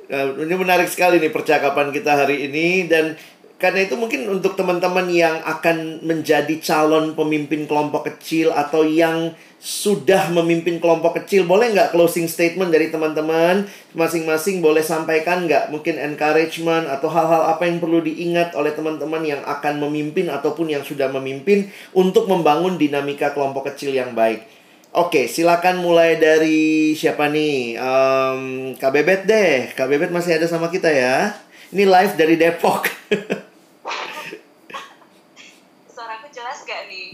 Nah, 0.08 0.38
ini 0.40 0.56
menarik 0.56 0.88
sekali 0.88 1.20
nih 1.20 1.34
percakapan 1.34 1.92
kita 1.92 2.26
hari 2.26 2.48
ini 2.48 2.88
dan 2.88 3.18
Karena 3.58 3.90
itu 3.90 3.98
mungkin 3.98 4.30
untuk 4.30 4.54
teman-teman 4.54 5.10
yang 5.10 5.42
akan 5.42 6.06
menjadi 6.06 6.62
calon 6.62 7.18
pemimpin 7.18 7.66
kelompok 7.66 8.06
kecil 8.06 8.54
atau 8.54 8.86
yang 8.86 9.34
sudah 9.58 10.30
memimpin 10.30 10.78
kelompok 10.78 11.18
kecil, 11.24 11.49
boleh 11.49 11.74
nggak 11.74 11.89
closing 11.89 12.30
statement 12.30 12.70
dari 12.70 12.93
teman-teman 12.93 13.66
masing-masing 13.97 14.62
boleh 14.62 14.86
sampaikan 14.86 15.49
nggak 15.49 15.74
mungkin 15.74 15.97
encouragement 15.97 16.86
atau 16.86 17.10
hal-hal 17.10 17.49
apa 17.49 17.66
yang 17.66 17.82
perlu 17.82 18.05
diingat 18.05 18.53
oleh 18.53 18.72
teman-teman 18.78 19.26
yang 19.26 19.41
akan 19.41 19.82
memimpin 19.82 20.30
ataupun 20.30 20.70
yang 20.70 20.86
sudah 20.86 21.10
memimpin 21.10 21.74
untuk 21.97 22.30
membangun 22.30 22.78
dinamika 22.78 23.34
kelompok 23.34 23.74
kecil 23.74 23.97
yang 23.97 24.14
baik. 24.14 24.45
Oke, 24.93 25.28
silakan 25.30 25.84
mulai 25.84 26.18
dari 26.18 26.93
siapa 26.95 27.30
nih? 27.30 27.78
Um, 27.78 28.74
Kak 28.80 28.93
Bebet 28.93 29.30
deh. 29.30 29.70
Kak 29.76 29.89
Bebet 29.91 30.10
masih 30.10 30.39
ada 30.39 30.47
sama 30.49 30.72
kita 30.74 30.89
ya. 30.89 31.38
Ini 31.70 31.84
live 31.86 32.14
dari 32.16 32.34
Depok. 32.39 32.88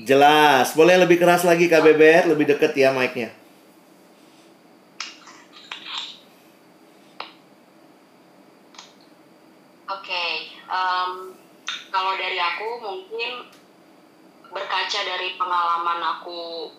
Jelas. 0.03 0.75
Boleh 0.75 0.99
lebih 0.99 1.15
keras 1.15 1.47
lagi 1.47 1.71
Kak 1.71 1.79
Bebet, 1.79 2.27
lebih 2.27 2.43
deket 2.43 2.75
ya 2.75 2.91
mic-nya. 2.91 3.31
Oke, 9.87 10.11
okay, 10.11 10.31
um, 10.67 11.31
kalau 11.87 12.19
dari 12.19 12.35
aku 12.35 12.67
mungkin 12.83 13.47
berkaca 14.51 14.99
dari 15.07 15.39
pengalaman 15.39 15.99
aku 16.03 16.69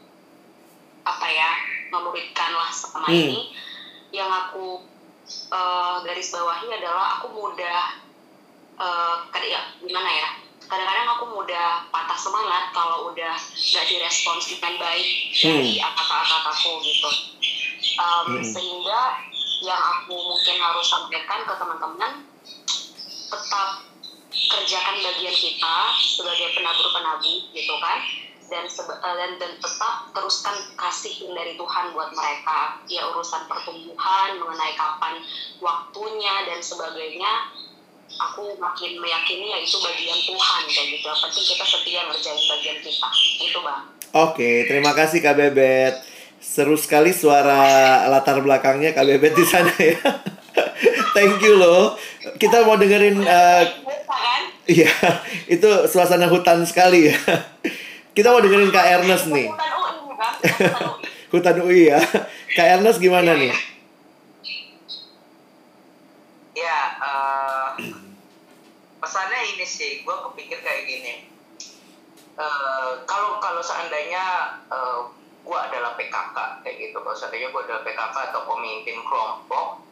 apa 1.08 1.26
ya 1.32 1.50
memuridkan 1.88 2.52
lah 2.52 2.68
selama 2.68 3.08
hmm. 3.08 3.16
ini, 3.16 3.40
yang 4.12 4.28
aku 4.28 4.84
uh, 5.48 6.04
garis 6.04 6.28
bawahi 6.28 6.68
adalah 6.68 7.18
aku 7.18 7.32
mudah 7.32 8.04
uh, 8.76 9.16
ya 9.40 9.62
gimana 9.80 10.10
ya 10.12 10.43
kadang-kadang 10.68 11.08
aku 11.16 11.24
mudah 11.36 11.84
patah 11.92 12.18
semangat 12.18 12.72
kalau 12.72 13.12
udah 13.12 13.34
gak 13.52 13.84
direspons 13.88 14.44
dengan 14.48 14.74
baik 14.80 15.08
dari 15.36 15.76
hmm. 15.76 15.84
kakak-kakak 15.84 16.44
aku 16.50 16.72
gitu 16.82 17.10
um, 18.00 18.26
hmm. 18.32 18.44
sehingga 18.44 19.00
yang 19.64 19.80
aku 19.80 20.14
mungkin 20.14 20.56
harus 20.60 20.86
sampaikan 20.88 21.40
ke 21.46 21.54
teman-teman 21.56 22.12
tetap 23.32 23.68
kerjakan 24.34 24.96
bagian 25.00 25.36
kita 25.36 25.76
sebagai 25.98 26.52
penabur-penabur 26.52 27.38
gitu 27.54 27.74
kan 27.80 27.98
dan, 28.44 28.64
eh, 28.68 29.14
dan 29.16 29.30
dan 29.40 29.52
tetap 29.56 29.94
teruskan 30.12 30.56
kasih 30.76 31.32
dari 31.32 31.56
Tuhan 31.56 31.96
buat 31.96 32.12
mereka 32.12 32.78
ya 32.86 33.08
urusan 33.08 33.48
pertumbuhan 33.48 34.36
mengenai 34.36 34.74
kapan 34.76 35.24
waktunya 35.64 36.34
dan 36.44 36.60
sebagainya 36.60 37.32
aku 38.18 38.54
makin 38.58 38.98
meyakini 38.98 39.46
ya 39.50 39.58
itu 39.58 39.76
bagian 39.78 40.18
Tuhan 40.18 40.62
kayak 40.68 40.86
gitu. 40.94 41.04
Yang 41.08 41.20
penting 41.26 41.44
kita 41.54 41.64
setia 41.64 42.00
ngerjain 42.06 42.42
bagian 42.50 42.78
kita. 42.82 43.08
Itu 43.42 43.58
bang. 43.62 43.82
Oke, 44.14 44.50
terima 44.70 44.92
kasih 44.94 45.18
Kak 45.18 45.34
Bebet. 45.34 45.94
Seru 46.38 46.76
sekali 46.76 47.10
suara 47.10 48.04
latar 48.06 48.38
belakangnya 48.38 48.94
Kak 48.94 49.06
Bebet 49.08 49.34
di 49.34 49.44
sana 49.44 49.72
ya. 49.74 49.98
Thank 51.16 51.42
you 51.42 51.58
loh. 51.58 51.98
Kita 52.38 52.62
mau 52.66 52.78
dengerin 52.78 53.22
uh, 53.22 53.64
Iya, 54.64 54.88
itu 55.44 55.68
suasana 55.92 56.24
hutan 56.24 56.64
sekali 56.64 57.12
ya. 57.12 57.16
Kita 58.16 58.32
mau 58.32 58.40
dengerin 58.40 58.72
Kak 58.72 58.86
Ernest 59.00 59.28
nih. 59.28 59.52
Hutan 61.28 61.60
UI 61.60 61.84
ya. 61.92 62.00
Kak 62.56 62.80
Ernest 62.80 62.96
gimana 62.96 63.36
nih? 63.36 63.52
Ya, 66.56 66.78
uh, 66.96 67.76
pesannya 69.14 69.46
ini 69.54 69.62
sih 69.62 70.02
gue 70.02 70.16
kepikir 70.26 70.58
kayak 70.58 70.90
gini. 70.90 71.30
Uh, 72.34 72.98
kalau 73.06 73.38
kalau 73.38 73.62
seandainya 73.62 74.58
uh, 74.66 74.74
eh, 74.74 75.00
gue 75.46 75.54
adalah 75.54 75.94
PKK 75.94 76.66
kayak 76.66 76.76
gitu. 76.82 76.98
Kalau 76.98 77.14
seandainya 77.14 77.54
gue 77.54 77.62
adalah 77.62 77.86
PKK 77.86 78.34
atau 78.34 78.42
pemimpin 78.42 78.98
kelompok 79.06 79.86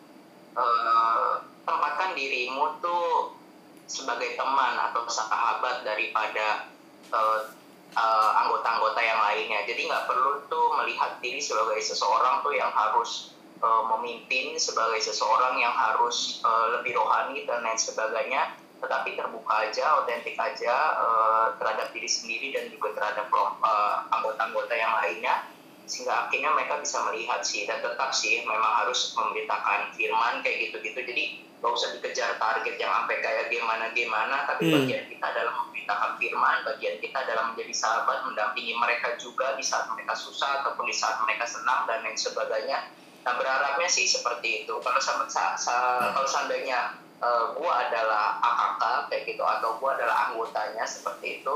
uh, 0.58 1.38
tempatkan 1.62 2.18
dirimu 2.18 2.82
tuh 2.82 3.38
sebagai 3.86 4.34
teman 4.34 4.90
atau 4.90 5.06
sahabat 5.06 5.86
daripada 5.86 6.66
uh, 7.14 7.46
uh, 7.94 8.30
anggota-anggota 8.42 8.98
yang 9.06 9.22
lainnya. 9.22 9.62
Jadi 9.70 9.86
nggak 9.86 10.10
perlu 10.10 10.50
tuh 10.50 10.82
melihat 10.82 11.22
diri 11.22 11.38
sebagai 11.38 11.78
seseorang 11.78 12.42
tuh 12.42 12.58
yang 12.58 12.74
harus 12.74 13.30
memimpin 13.62 14.58
sebagai 14.58 14.98
seseorang 14.98 15.54
yang 15.54 15.70
harus 15.70 16.42
uh, 16.42 16.74
lebih 16.74 16.98
rohani 16.98 17.46
dan 17.46 17.62
lain 17.62 17.78
sebagainya 17.78 18.58
tetapi 18.82 19.14
terbuka 19.14 19.54
aja, 19.62 20.02
otentik 20.02 20.34
aja 20.34 20.74
uh, 20.98 21.46
terhadap 21.56 21.94
diri 21.94 22.10
sendiri 22.10 22.50
dan 22.50 22.66
juga 22.68 22.98
terhadap 22.98 23.30
uh, 23.30 24.10
anggota-anggota 24.10 24.74
yang 24.74 24.92
lainnya 24.98 25.46
sehingga 25.86 26.26
akhirnya 26.26 26.50
mereka 26.54 26.78
bisa 26.82 26.98
melihat 27.10 27.40
sih 27.46 27.66
dan 27.66 27.78
tetap 27.78 28.10
sih 28.10 28.42
memang 28.42 28.72
harus 28.82 29.14
memberitakan 29.14 29.94
firman 29.94 30.42
kayak 30.42 30.70
gitu-gitu. 30.70 30.98
Jadi 30.98 31.24
gak 31.62 31.72
usah 31.78 31.94
dikejar 31.94 32.42
target 32.42 32.74
yang 32.74 32.90
sampai 32.90 33.22
kayak 33.22 33.46
gimana 33.46 33.94
gimana 33.94 34.36
tapi 34.50 34.66
hmm. 34.66 34.74
bagian 34.82 35.04
kita 35.06 35.24
adalah 35.30 35.54
memberitakan 35.62 36.10
firman 36.18 36.56
bagian 36.66 36.96
kita 36.98 37.16
adalah 37.22 37.54
menjadi 37.54 37.74
sahabat 37.78 38.18
mendampingi 38.26 38.74
mereka 38.74 39.14
juga 39.14 39.54
di 39.54 39.62
saat 39.62 39.86
mereka 39.94 40.18
susah 40.18 40.66
ataupun 40.66 40.90
di 40.90 40.94
saat 40.98 41.22
mereka 41.22 41.46
senang 41.46 41.86
dan 41.86 42.02
lain 42.02 42.18
sebagainya. 42.18 42.90
Nah 43.22 43.38
berharapnya 43.38 43.86
sih 43.86 44.10
seperti 44.10 44.66
itu. 44.66 44.74
Kalau 44.82 44.98
sama, 44.98 45.30
sa, 45.30 45.54
sa, 45.54 46.10
kalau 46.10 46.26
seandainya 46.26 46.98
eh, 47.22 47.44
gue 47.54 47.72
adalah 47.72 48.42
AKK 48.42 48.82
kayak 49.08 49.22
gitu 49.30 49.42
atau 49.46 49.78
gue 49.78 49.90
adalah 49.94 50.30
anggotanya 50.30 50.82
seperti 50.82 51.40
itu. 51.40 51.54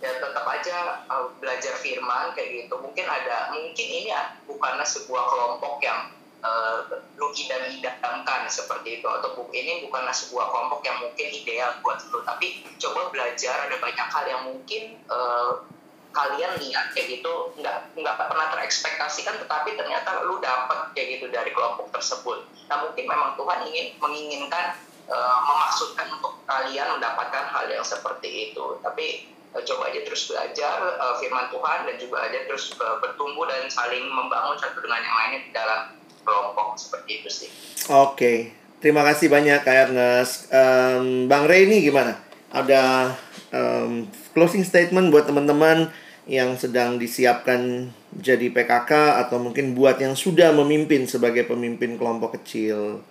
Ya 0.00 0.16
tetap 0.16 0.48
aja 0.48 1.04
uh, 1.12 1.28
belajar 1.36 1.76
firman 1.76 2.32
kayak 2.32 2.64
gitu. 2.64 2.72
Mungkin 2.80 3.04
ada 3.04 3.52
mungkin 3.52 3.84
ini 3.84 4.08
bukanlah 4.48 4.86
sebuah 4.88 5.28
kelompok 5.28 5.76
yang 5.84 6.08
uh, 6.40 6.88
lu 7.20 7.28
idam-idamkan 7.36 8.48
seperti 8.48 9.00
itu 9.00 9.06
atau 9.06 9.36
bu, 9.36 9.52
ini 9.52 9.84
bukanlah 9.84 10.12
sebuah 10.12 10.48
kelompok 10.48 10.80
yang 10.88 10.96
mungkin 11.04 11.28
ideal 11.28 11.76
buat 11.84 12.00
lu. 12.08 12.24
Tapi 12.24 12.64
coba 12.80 13.12
belajar 13.12 13.68
ada 13.68 13.76
banyak 13.76 14.08
hal 14.08 14.24
yang 14.24 14.42
mungkin 14.48 14.96
uh, 15.12 15.68
kalian 16.16 16.56
lihat 16.58 16.96
kayak 16.96 17.20
gitu. 17.20 17.52
Nggak 17.60 17.92
nggak 17.92 18.16
pernah 18.16 18.46
terekspektasikan 18.56 19.36
tetapi 19.36 19.76
ternyata 19.76 20.24
lu 20.24 20.40
dapat 20.40 20.96
kayak 20.96 21.20
gitu 21.20 21.28
dari 21.28 21.52
kelompok 21.52 21.92
tersebut. 21.92 22.48
Nah 22.72 22.88
mungkin 22.88 23.04
memang 23.04 23.36
Tuhan 23.36 23.68
ingin 23.68 23.86
menginginkan 24.00 24.80
uh, 25.10 25.38
memaksudkan 25.44 26.06
untuk 26.14 26.38
kalian 26.46 26.96
mendapatkan 26.96 27.44
hal 27.50 27.66
yang 27.66 27.82
seperti 27.82 28.50
itu. 28.50 28.78
Tapi 28.80 29.28
uh, 29.52 29.62
coba 29.66 29.90
aja 29.90 30.00
terus 30.06 30.30
belajar 30.30 30.78
uh, 30.96 31.14
firman 31.18 31.50
Tuhan 31.50 31.78
dan 31.90 31.96
juga 31.98 32.24
aja 32.24 32.38
terus 32.46 32.72
uh, 32.78 33.02
bertumbuh 33.02 33.50
dan 33.50 33.66
saling 33.66 34.06
membangun 34.06 34.56
satu 34.56 34.78
dengan 34.80 35.02
yang 35.02 35.16
lainnya 35.18 35.40
di 35.44 35.50
dalam 35.50 35.80
kelompok 36.22 36.78
seperti 36.78 37.10
itu 37.20 37.28
sih. 37.28 37.50
Oke, 37.90 38.14
okay. 38.14 38.36
terima 38.78 39.02
kasih 39.02 39.26
banyak 39.26 39.60
Kak 39.66 39.90
Ernest. 39.90 40.52
Um, 40.54 41.26
Bang 41.26 41.50
ini 41.50 41.82
gimana? 41.82 42.14
Ada 42.50 43.14
um, 43.54 44.06
closing 44.34 44.62
statement 44.66 45.10
buat 45.10 45.26
teman-teman 45.26 45.90
yang 46.30 46.54
sedang 46.54 47.00
disiapkan 47.00 47.90
jadi 48.14 48.54
PKK 48.54 49.22
atau 49.26 49.42
mungkin 49.42 49.74
buat 49.74 49.98
yang 49.98 50.14
sudah 50.14 50.54
memimpin 50.54 51.06
sebagai 51.06 51.46
pemimpin 51.46 51.98
kelompok 51.98 52.38
kecil. 52.38 53.02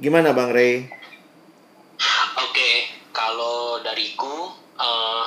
Gimana 0.00 0.32
Bang 0.32 0.56
Rey? 0.56 0.88
Kalau 3.12 3.80
dariku 3.84 4.50
kadang 4.72 4.88
eh, 4.88 5.26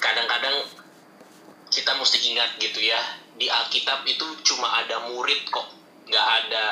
kadang-kadang 0.00 0.56
kita 1.68 1.92
mesti 2.00 2.18
ingat 2.32 2.56
gitu 2.56 2.80
ya 2.80 2.98
di 3.38 3.46
Alkitab 3.46 4.02
itu 4.08 4.24
cuma 4.42 4.82
ada 4.82 5.06
murid 5.12 5.46
kok, 5.46 5.68
nggak 6.10 6.26
ada 6.42 6.64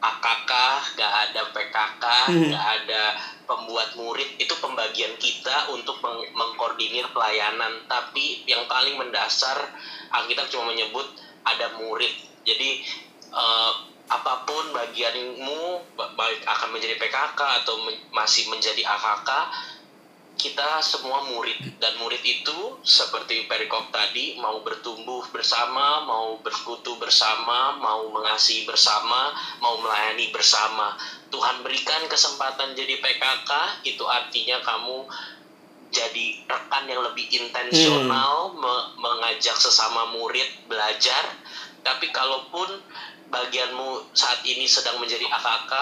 AKK, 0.00 0.52
nggak 0.96 1.12
ada 1.28 1.40
PKK, 1.52 2.04
hmm. 2.32 2.44
nggak 2.48 2.64
hmm. 2.64 2.76
ada 2.80 3.02
pembuat 3.44 3.92
murid 4.00 4.40
itu 4.40 4.56
pembagian 4.56 5.12
kita 5.20 5.68
untuk 5.68 6.00
meng 6.00 6.24
mengkoordinir 6.32 7.04
pelayanan. 7.12 7.84
Tapi 7.84 8.48
yang 8.48 8.64
paling 8.64 8.96
mendasar 8.96 9.68
Alkitab 10.16 10.48
cuma 10.48 10.72
menyebut 10.72 11.04
ada 11.44 11.76
murid. 11.76 12.12
Jadi 12.44 12.84
uh, 13.32 13.93
apa 14.04 14.44
pun 14.44 14.64
bagianmu 14.76 15.62
baik 15.96 16.40
akan 16.44 16.68
menjadi 16.76 17.00
PKK 17.00 17.40
atau 17.64 17.80
masih 18.12 18.52
menjadi 18.52 18.84
AKK 18.84 19.30
kita 20.34 20.82
semua 20.82 21.22
murid 21.30 21.78
dan 21.78 21.94
murid 22.02 22.20
itu 22.20 22.76
seperti 22.82 23.46
perikop 23.46 23.88
tadi 23.94 24.34
mau 24.42 24.60
bertumbuh 24.66 25.22
bersama, 25.30 26.02
mau 26.02 26.36
bersekutu 26.42 26.98
bersama, 26.98 27.78
mau 27.78 28.10
mengasihi 28.10 28.66
bersama, 28.66 29.30
mau 29.62 29.78
melayani 29.78 30.34
bersama. 30.34 30.98
Tuhan 31.30 31.62
berikan 31.62 32.02
kesempatan 32.10 32.74
jadi 32.74 32.98
PKK 32.98 33.50
itu 33.86 34.04
artinya 34.04 34.58
kamu 34.60 35.06
jadi 35.94 36.26
rekan 36.50 36.90
yang 36.90 37.06
lebih 37.06 37.30
intensional 37.30 38.50
hmm. 38.50 38.58
me 38.58 38.74
mengajak 38.98 39.54
sesama 39.54 40.10
murid 40.18 40.66
belajar. 40.66 41.30
Tapi 41.86 42.10
kalaupun 42.10 42.82
bagianmu 43.34 44.14
saat 44.14 44.46
ini 44.46 44.70
sedang 44.70 45.02
menjadi 45.02 45.26
AKK, 45.26 45.72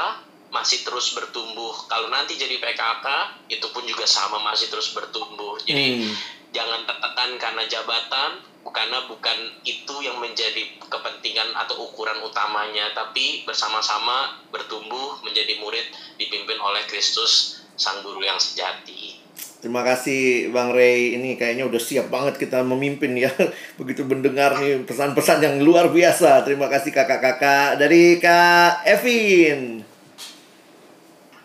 masih 0.48 0.80
terus 0.84 1.12
bertumbuh. 1.12 1.72
Kalau 1.84 2.08
nanti 2.08 2.40
jadi 2.40 2.56
PKK, 2.56 3.06
itu 3.52 3.66
pun 3.72 3.84
juga 3.84 4.08
sama 4.08 4.40
masih 4.40 4.72
terus 4.72 4.96
bertumbuh. 4.96 5.60
Jadi 5.60 6.00
Hmm. 6.00 6.12
jangan 6.52 6.80
tertekan 6.88 7.30
karena 7.36 7.62
jabatan, 7.68 8.40
karena 8.72 9.04
bukan 9.04 9.36
itu 9.68 10.00
yang 10.00 10.16
menjadi 10.16 10.64
kepentingan 10.88 11.52
atau 11.56 11.76
ukuran 11.88 12.20
utamanya, 12.24 12.88
tapi 12.96 13.44
bersama-sama 13.44 14.32
bertumbuh 14.48 15.20
menjadi 15.20 15.56
murid 15.60 15.84
dipimpin 16.16 16.56
oleh 16.56 16.84
Kristus, 16.88 17.60
Sang 17.76 18.00
Guru 18.00 18.24
yang 18.24 18.40
sejati. 18.40 19.21
Terima 19.62 19.86
kasih 19.86 20.50
Bang 20.50 20.74
Ray. 20.74 21.14
Ini 21.14 21.38
kayaknya 21.38 21.62
udah 21.70 21.78
siap 21.78 22.10
banget 22.10 22.34
kita 22.34 22.66
memimpin 22.66 23.14
ya. 23.14 23.30
Begitu 23.78 24.02
mendengar 24.02 24.58
nih 24.58 24.82
pesan-pesan 24.82 25.38
yang 25.38 25.62
luar 25.62 25.86
biasa. 25.86 26.42
Terima 26.42 26.66
kasih 26.66 26.90
kakak-kakak 26.90 27.78
dari 27.78 28.18
Kak 28.18 28.82
Evin. 28.82 29.86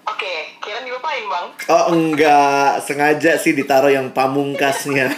Oke, 0.09 0.35
kira 0.65 0.81
dilupain 0.81 1.29
bang. 1.29 1.47
Oh 1.69 1.93
enggak, 1.93 2.81
sengaja 2.81 3.37
sih 3.37 3.53
ditaruh 3.53 3.93
yang 3.93 4.09
pamungkasnya. 4.09 5.13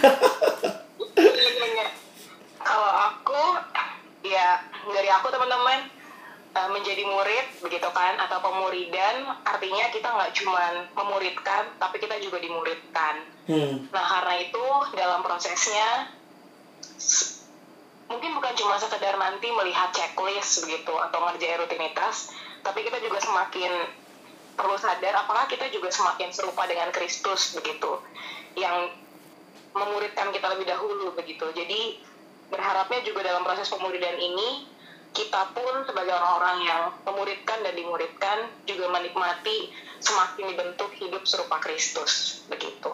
Kalau 2.60 2.92
aku, 3.08 3.44
ya 4.28 4.60
dari 4.92 5.08
aku 5.08 5.32
teman-teman 5.32 5.88
eh, 6.60 6.68
menjadi 6.68 7.02
murid 7.08 7.46
begitu 7.64 7.88
kan 7.88 8.20
atau 8.20 8.38
pemuridan 8.44 9.24
artinya 9.48 9.88
kita 9.88 10.08
nggak 10.12 10.32
cuman 10.36 10.72
memuridkan 10.92 11.72
tapi 11.80 11.96
kita 11.96 12.20
juga 12.20 12.36
dimuridkan. 12.40 13.14
Hmm. 13.48 13.88
Nah 13.88 14.04
karena 14.04 14.34
itu 14.44 14.64
dalam 14.92 15.24
prosesnya 15.24 16.12
mungkin 18.10 18.30
bukan 18.36 18.54
cuma 18.58 18.76
sekedar 18.76 19.14
nanti 19.16 19.48
melihat 19.48 19.94
checklist 19.94 20.66
begitu 20.66 20.92
atau 20.92 21.18
ngerjain 21.30 21.62
rutinitas, 21.62 22.34
tapi 22.60 22.82
kita 22.82 22.98
juga 23.00 23.22
semakin 23.22 23.72
perlu 24.58 24.76
sadar 24.76 25.14
apakah 25.24 25.48
kita 25.48 25.70
juga 25.72 25.88
semakin 25.88 26.28
serupa 26.34 26.68
dengan 26.68 26.92
Kristus 26.92 27.56
begitu 27.56 27.96
yang 28.58 28.92
memuridkan 29.72 30.34
kita 30.34 30.46
lebih 30.52 30.66
dahulu 30.66 31.14
begitu. 31.14 31.46
Jadi 31.54 32.02
berharapnya 32.50 33.00
juga 33.06 33.22
dalam 33.22 33.46
proses 33.46 33.70
pemuridan 33.70 34.18
ini 34.18 34.66
kita 35.10 35.50
pun 35.54 35.82
sebagai 35.86 36.14
orang-orang 36.14 36.58
yang 36.66 36.82
memuridkan 37.02 37.58
dan 37.66 37.74
dimuridkan 37.74 38.38
juga 38.62 38.86
menikmati 38.94 39.74
semakin 39.98 40.54
dibentuk 40.54 40.90
hidup 40.96 41.22
serupa 41.26 41.58
Kristus 41.58 42.44
begitu. 42.46 42.90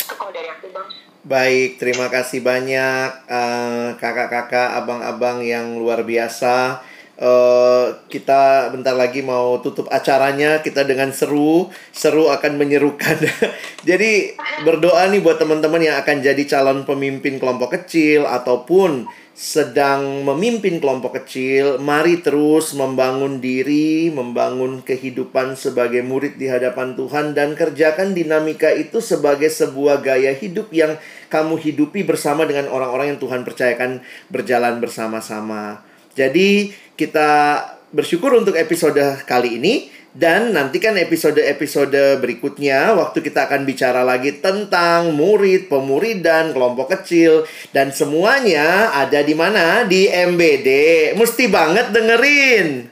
Itu 0.00 0.14
kalau 0.18 0.34
dari 0.34 0.50
bang. 0.50 0.88
Baik, 1.20 1.76
terima 1.76 2.08
kasih 2.08 2.40
banyak 2.40 3.08
eh, 3.28 3.88
kakak-kakak, 4.00 4.72
abang-abang 4.82 5.44
yang 5.44 5.78
luar 5.78 6.02
biasa. 6.02 6.80
Eh, 7.20 7.86
kita 8.08 8.72
bentar 8.72 8.96
lagi 8.96 9.20
mau 9.20 9.60
tutup 9.60 9.92
acaranya. 9.92 10.64
Kita 10.64 10.88
dengan 10.88 11.12
seru, 11.12 11.68
seru 11.92 12.32
akan 12.32 12.56
menyerukan. 12.56 13.20
jadi 13.88 14.32
berdoa 14.64 15.04
nih 15.12 15.20
buat 15.20 15.36
teman-teman 15.36 15.84
yang 15.84 16.00
akan 16.00 16.24
jadi 16.24 16.42
calon 16.48 16.88
pemimpin 16.88 17.36
kelompok 17.36 17.76
kecil 17.76 18.24
ataupun 18.24 19.04
sedang 19.40 20.20
memimpin 20.20 20.84
kelompok 20.84 21.24
kecil. 21.24 21.80
Mari 21.80 22.20
terus 22.20 22.76
membangun 22.76 23.40
diri, 23.40 24.12
membangun 24.12 24.84
kehidupan 24.84 25.56
sebagai 25.56 26.04
murid 26.04 26.36
di 26.36 26.44
hadapan 26.44 26.92
Tuhan 26.92 27.32
dan 27.32 27.56
kerjakan 27.56 28.12
dinamika 28.12 28.68
itu 28.68 29.00
sebagai 29.00 29.48
sebuah 29.48 30.04
gaya 30.04 30.36
hidup 30.36 30.68
yang 30.76 31.00
kamu 31.32 31.56
hidupi 31.56 32.04
bersama 32.04 32.44
dengan 32.44 32.68
orang-orang 32.68 33.16
yang 33.16 33.20
Tuhan 33.24 33.40
percayakan 33.48 34.04
berjalan 34.28 34.76
bersama-sama. 34.76 35.80
Jadi 36.12 36.76
kita 37.00 37.64
bersyukur 37.96 38.36
untuk 38.36 38.60
episode 38.60 39.24
kali 39.24 39.56
ini 39.56 39.88
dan 40.10 40.50
nantikan 40.50 40.98
episode-episode 40.98 42.18
berikutnya 42.18 42.98
waktu 42.98 43.22
kita 43.22 43.46
akan 43.46 43.62
bicara 43.62 44.02
lagi 44.02 44.42
tentang 44.42 45.14
murid, 45.14 45.70
pemuridan, 45.70 46.50
kelompok 46.50 46.98
kecil 46.98 47.46
dan 47.70 47.94
semuanya 47.94 48.90
ada 48.90 49.22
di 49.22 49.34
mana? 49.38 49.86
Di 49.86 50.10
MBD. 50.10 50.68
Mesti 51.14 51.44
banget 51.46 51.94
dengerin. 51.94 52.90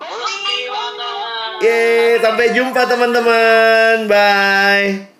Mesti 0.00 0.58
banget. 0.72 1.60
Yeay, 1.60 2.16
sampai 2.24 2.46
jumpa 2.56 2.80
teman-teman. 2.88 4.08
Bye. 4.08 5.15